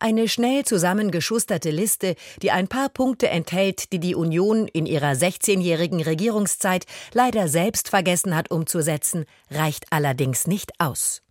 Eine 0.00 0.28
schnell 0.28 0.64
zusammengeschusterte 0.64 1.70
Liste, 1.70 2.14
die 2.42 2.52
ein 2.52 2.68
paar 2.68 2.88
Punkte 2.88 3.28
enthält, 3.28 3.92
die 3.92 3.98
die 3.98 4.14
Union 4.14 4.68
in 4.68 4.86
ihrer 4.86 5.12
16-jährigen 5.12 6.00
Regierungszeit 6.00 6.84
leider 7.12 7.48
selbst 7.48 7.88
vergessen 7.88 8.34
hat 8.34 8.50
umzusetzen, 8.50 9.24
reicht 9.50 9.86
allerdings 9.90 10.46
nicht 10.46 10.72
aus. 10.78 11.22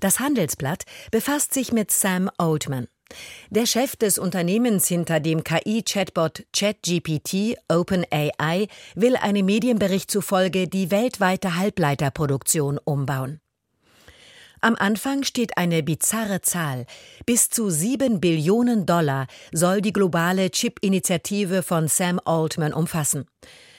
Das 0.00 0.20
Handelsblatt 0.20 0.84
befasst 1.10 1.54
sich 1.54 1.72
mit 1.72 1.90
Sam 1.90 2.30
Oldman. 2.38 2.88
Der 3.50 3.66
Chef 3.66 3.96
des 3.96 4.18
Unternehmens 4.18 4.88
hinter 4.88 5.20
dem 5.20 5.44
KI-Chatbot 5.44 6.44
ChatGPT 6.52 7.56
OpenAI 7.68 8.68
will 8.94 9.16
einem 9.16 9.46
Medienbericht 9.46 10.10
zufolge 10.10 10.68
die 10.68 10.90
weltweite 10.90 11.56
Halbleiterproduktion 11.56 12.78
umbauen. 12.78 13.40
Am 14.64 14.76
Anfang 14.76 15.24
steht 15.24 15.58
eine 15.58 15.82
bizarre 15.82 16.40
Zahl. 16.40 16.86
Bis 17.26 17.50
zu 17.50 17.68
sieben 17.68 18.20
Billionen 18.20 18.86
Dollar 18.86 19.26
soll 19.52 19.80
die 19.80 19.92
globale 19.92 20.52
Chip-Initiative 20.52 21.64
von 21.64 21.88
Sam 21.88 22.20
Altman 22.24 22.72
umfassen. 22.72 23.26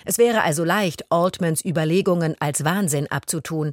Es 0.04 0.18
wäre 0.18 0.42
also 0.44 0.66
leicht, 0.66 1.10
Altmans 1.10 1.64
Überlegungen 1.64 2.36
als 2.40 2.66
Wahnsinn 2.66 3.08
abzutun. 3.08 3.72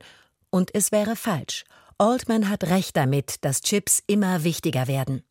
Und 0.50 0.72
es 0.72 0.92
wäre 0.92 1.16
falsch. 1.16 1.64
Altman 1.98 2.48
hat 2.48 2.64
recht 2.64 2.96
damit, 2.96 3.44
dass 3.44 3.60
Chips 3.60 4.02
immer 4.06 4.44
wichtiger 4.44 4.86
werden. 4.86 5.24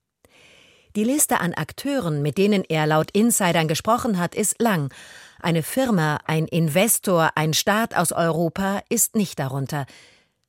Die 0.95 1.03
Liste 1.03 1.39
an 1.39 1.53
Akteuren, 1.53 2.21
mit 2.23 2.37
denen 2.37 2.63
er 2.67 2.87
laut 2.87 3.11
Insidern 3.11 3.67
gesprochen 3.67 4.17
hat, 4.17 4.33
ist 4.33 4.59
lang. 4.59 4.91
Eine 5.39 5.61
Firma, 5.61 6.19
ein 6.25 6.47
Investor, 6.47 7.31
ein 7.35 7.53
Staat 7.53 7.95
aus 7.95 8.11
Europa 8.11 8.81
ist 8.89 9.15
nicht 9.15 9.37
darunter. 9.37 9.85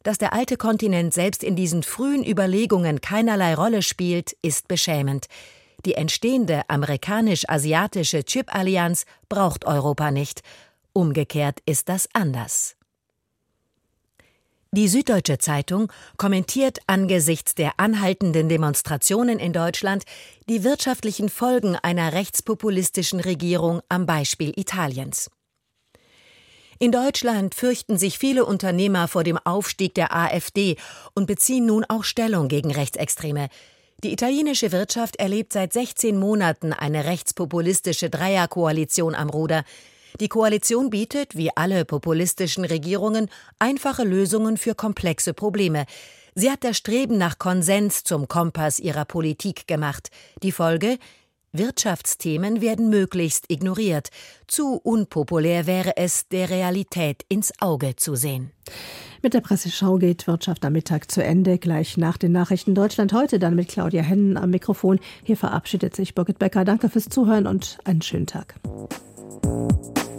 Dass 0.03 0.17
der 0.17 0.33
alte 0.33 0.57
Kontinent 0.57 1.13
selbst 1.13 1.45
in 1.45 1.57
diesen 1.57 1.83
frühen 1.83 2.25
Überlegungen 2.25 3.03
keinerlei 3.03 3.55
Rolle 3.55 3.83
spielt, 3.83 4.33
ist 4.41 4.67
beschämend. 4.67 5.27
Die 5.85 5.95
entstehende 5.95 6.63
amerikanisch-asiatische 6.69 8.25
Chip-Allianz 8.25 9.05
braucht 9.29 9.67
Europa 9.67 10.11
nicht. 10.11 10.41
Umgekehrt 10.95 11.61
ist 11.67 11.91
das 11.91 12.09
anders. 12.15 12.77
Die 14.73 14.87
Süddeutsche 14.87 15.39
Zeitung 15.39 15.91
kommentiert 16.17 16.79
angesichts 16.87 17.57
der 17.57 17.73
anhaltenden 17.79 18.49
Demonstrationen 18.49 19.41
in 19.41 19.53
Deutschland 19.53 20.05
die 20.49 20.63
wirtschaftlichen 20.63 21.29
Folgen 21.29 21.75
einer 21.75 22.13
rechtspopulistischen 22.13 23.19
Regierung 23.19 23.81
am 23.89 24.07
Beispiel 24.07 24.53
Italiens. 24.55 25.29
In 26.79 26.93
Deutschland 26.93 27.57
fürchten 27.57 27.99
sich 27.99 28.17
viele 28.17 28.45
Unternehmer 28.45 29.09
vor 29.09 29.25
dem 29.25 29.39
Aufstieg 29.39 29.97
der 29.97 30.15
AfD 30.15 30.77
und 31.15 31.27
beziehen 31.27 31.67
nun 31.67 31.85
auch 31.89 32.05
Stellung 32.05 32.47
gegen 32.47 32.71
Rechtsextreme. 32.71 33.49
Die 34.05 34.13
italienische 34.13 34.71
Wirtschaft 34.71 35.17
erlebt 35.17 35.53
seit 35.53 35.73
16 35.73 36.17
Monaten 36.17 36.73
eine 36.73 37.07
rechtspopulistische 37.07 38.09
Dreierkoalition 38.09 39.17
am 39.17 39.31
Ruder. 39.31 39.65
Die 40.19 40.29
Koalition 40.29 40.91
bietet, 40.91 41.37
wie 41.37 41.51
alle 41.55 41.85
populistischen 41.85 42.65
Regierungen, 42.65 43.29
einfache 43.59 44.05
Lösungen 44.05 44.57
für 44.57 44.75
komplexe 44.75 45.35
Probleme. 45.35 45.85
Sie 46.35 46.51
hat 46.51 46.65
das 46.65 46.77
Streben 46.77 47.19
nach 47.19 47.39
Konsens 47.39 48.05
zum 48.05 48.29
Kompass 48.29 48.81
ihrer 48.81 49.05
Politik 49.05 49.67
gemacht. 49.67 50.11
Die 50.43 50.53
Folge 50.53 50.99
Wirtschaftsthemen 51.53 52.61
werden 52.61 52.91
möglichst 52.91 53.51
ignoriert. 53.51 54.11
Zu 54.47 54.77
unpopulär 54.77 55.67
wäre 55.67 55.97
es, 55.97 56.29
der 56.29 56.49
Realität 56.49 57.25
ins 57.29 57.53
Auge 57.61 57.97
zu 57.97 58.15
sehen. 58.15 58.53
Mit 59.23 59.35
der 59.35 59.41
Presseschau 59.41 59.99
geht 59.99 60.27
Wirtschaft 60.27 60.65
am 60.65 60.73
Mittag 60.73 61.11
zu 61.11 61.23
Ende. 61.23 61.59
Gleich 61.59 61.97
nach 61.97 62.17
den 62.17 62.33
Nachrichten 62.33 62.75
Deutschland 62.75 63.13
heute 63.13 63.39
dann 63.39 63.57
mit 63.57 63.69
Claudia 63.69 64.03
Hennen 64.03 64.37
am 64.37 64.51
Mikrofon. 64.51 65.01
Hier 65.25 65.37
verabschiedet 65.37 65.95
sich 65.95 66.15
Birgit 66.15 66.39
Becker. 66.39 66.65
Danke 66.65 66.89
fürs 66.89 67.09
Zuhören 67.09 67.47
und 67.47 67.79
einen 67.85 68.01
schönen 68.01 68.27
Tag. 68.27 68.55
Thank 69.31 69.99
you 69.99 70.10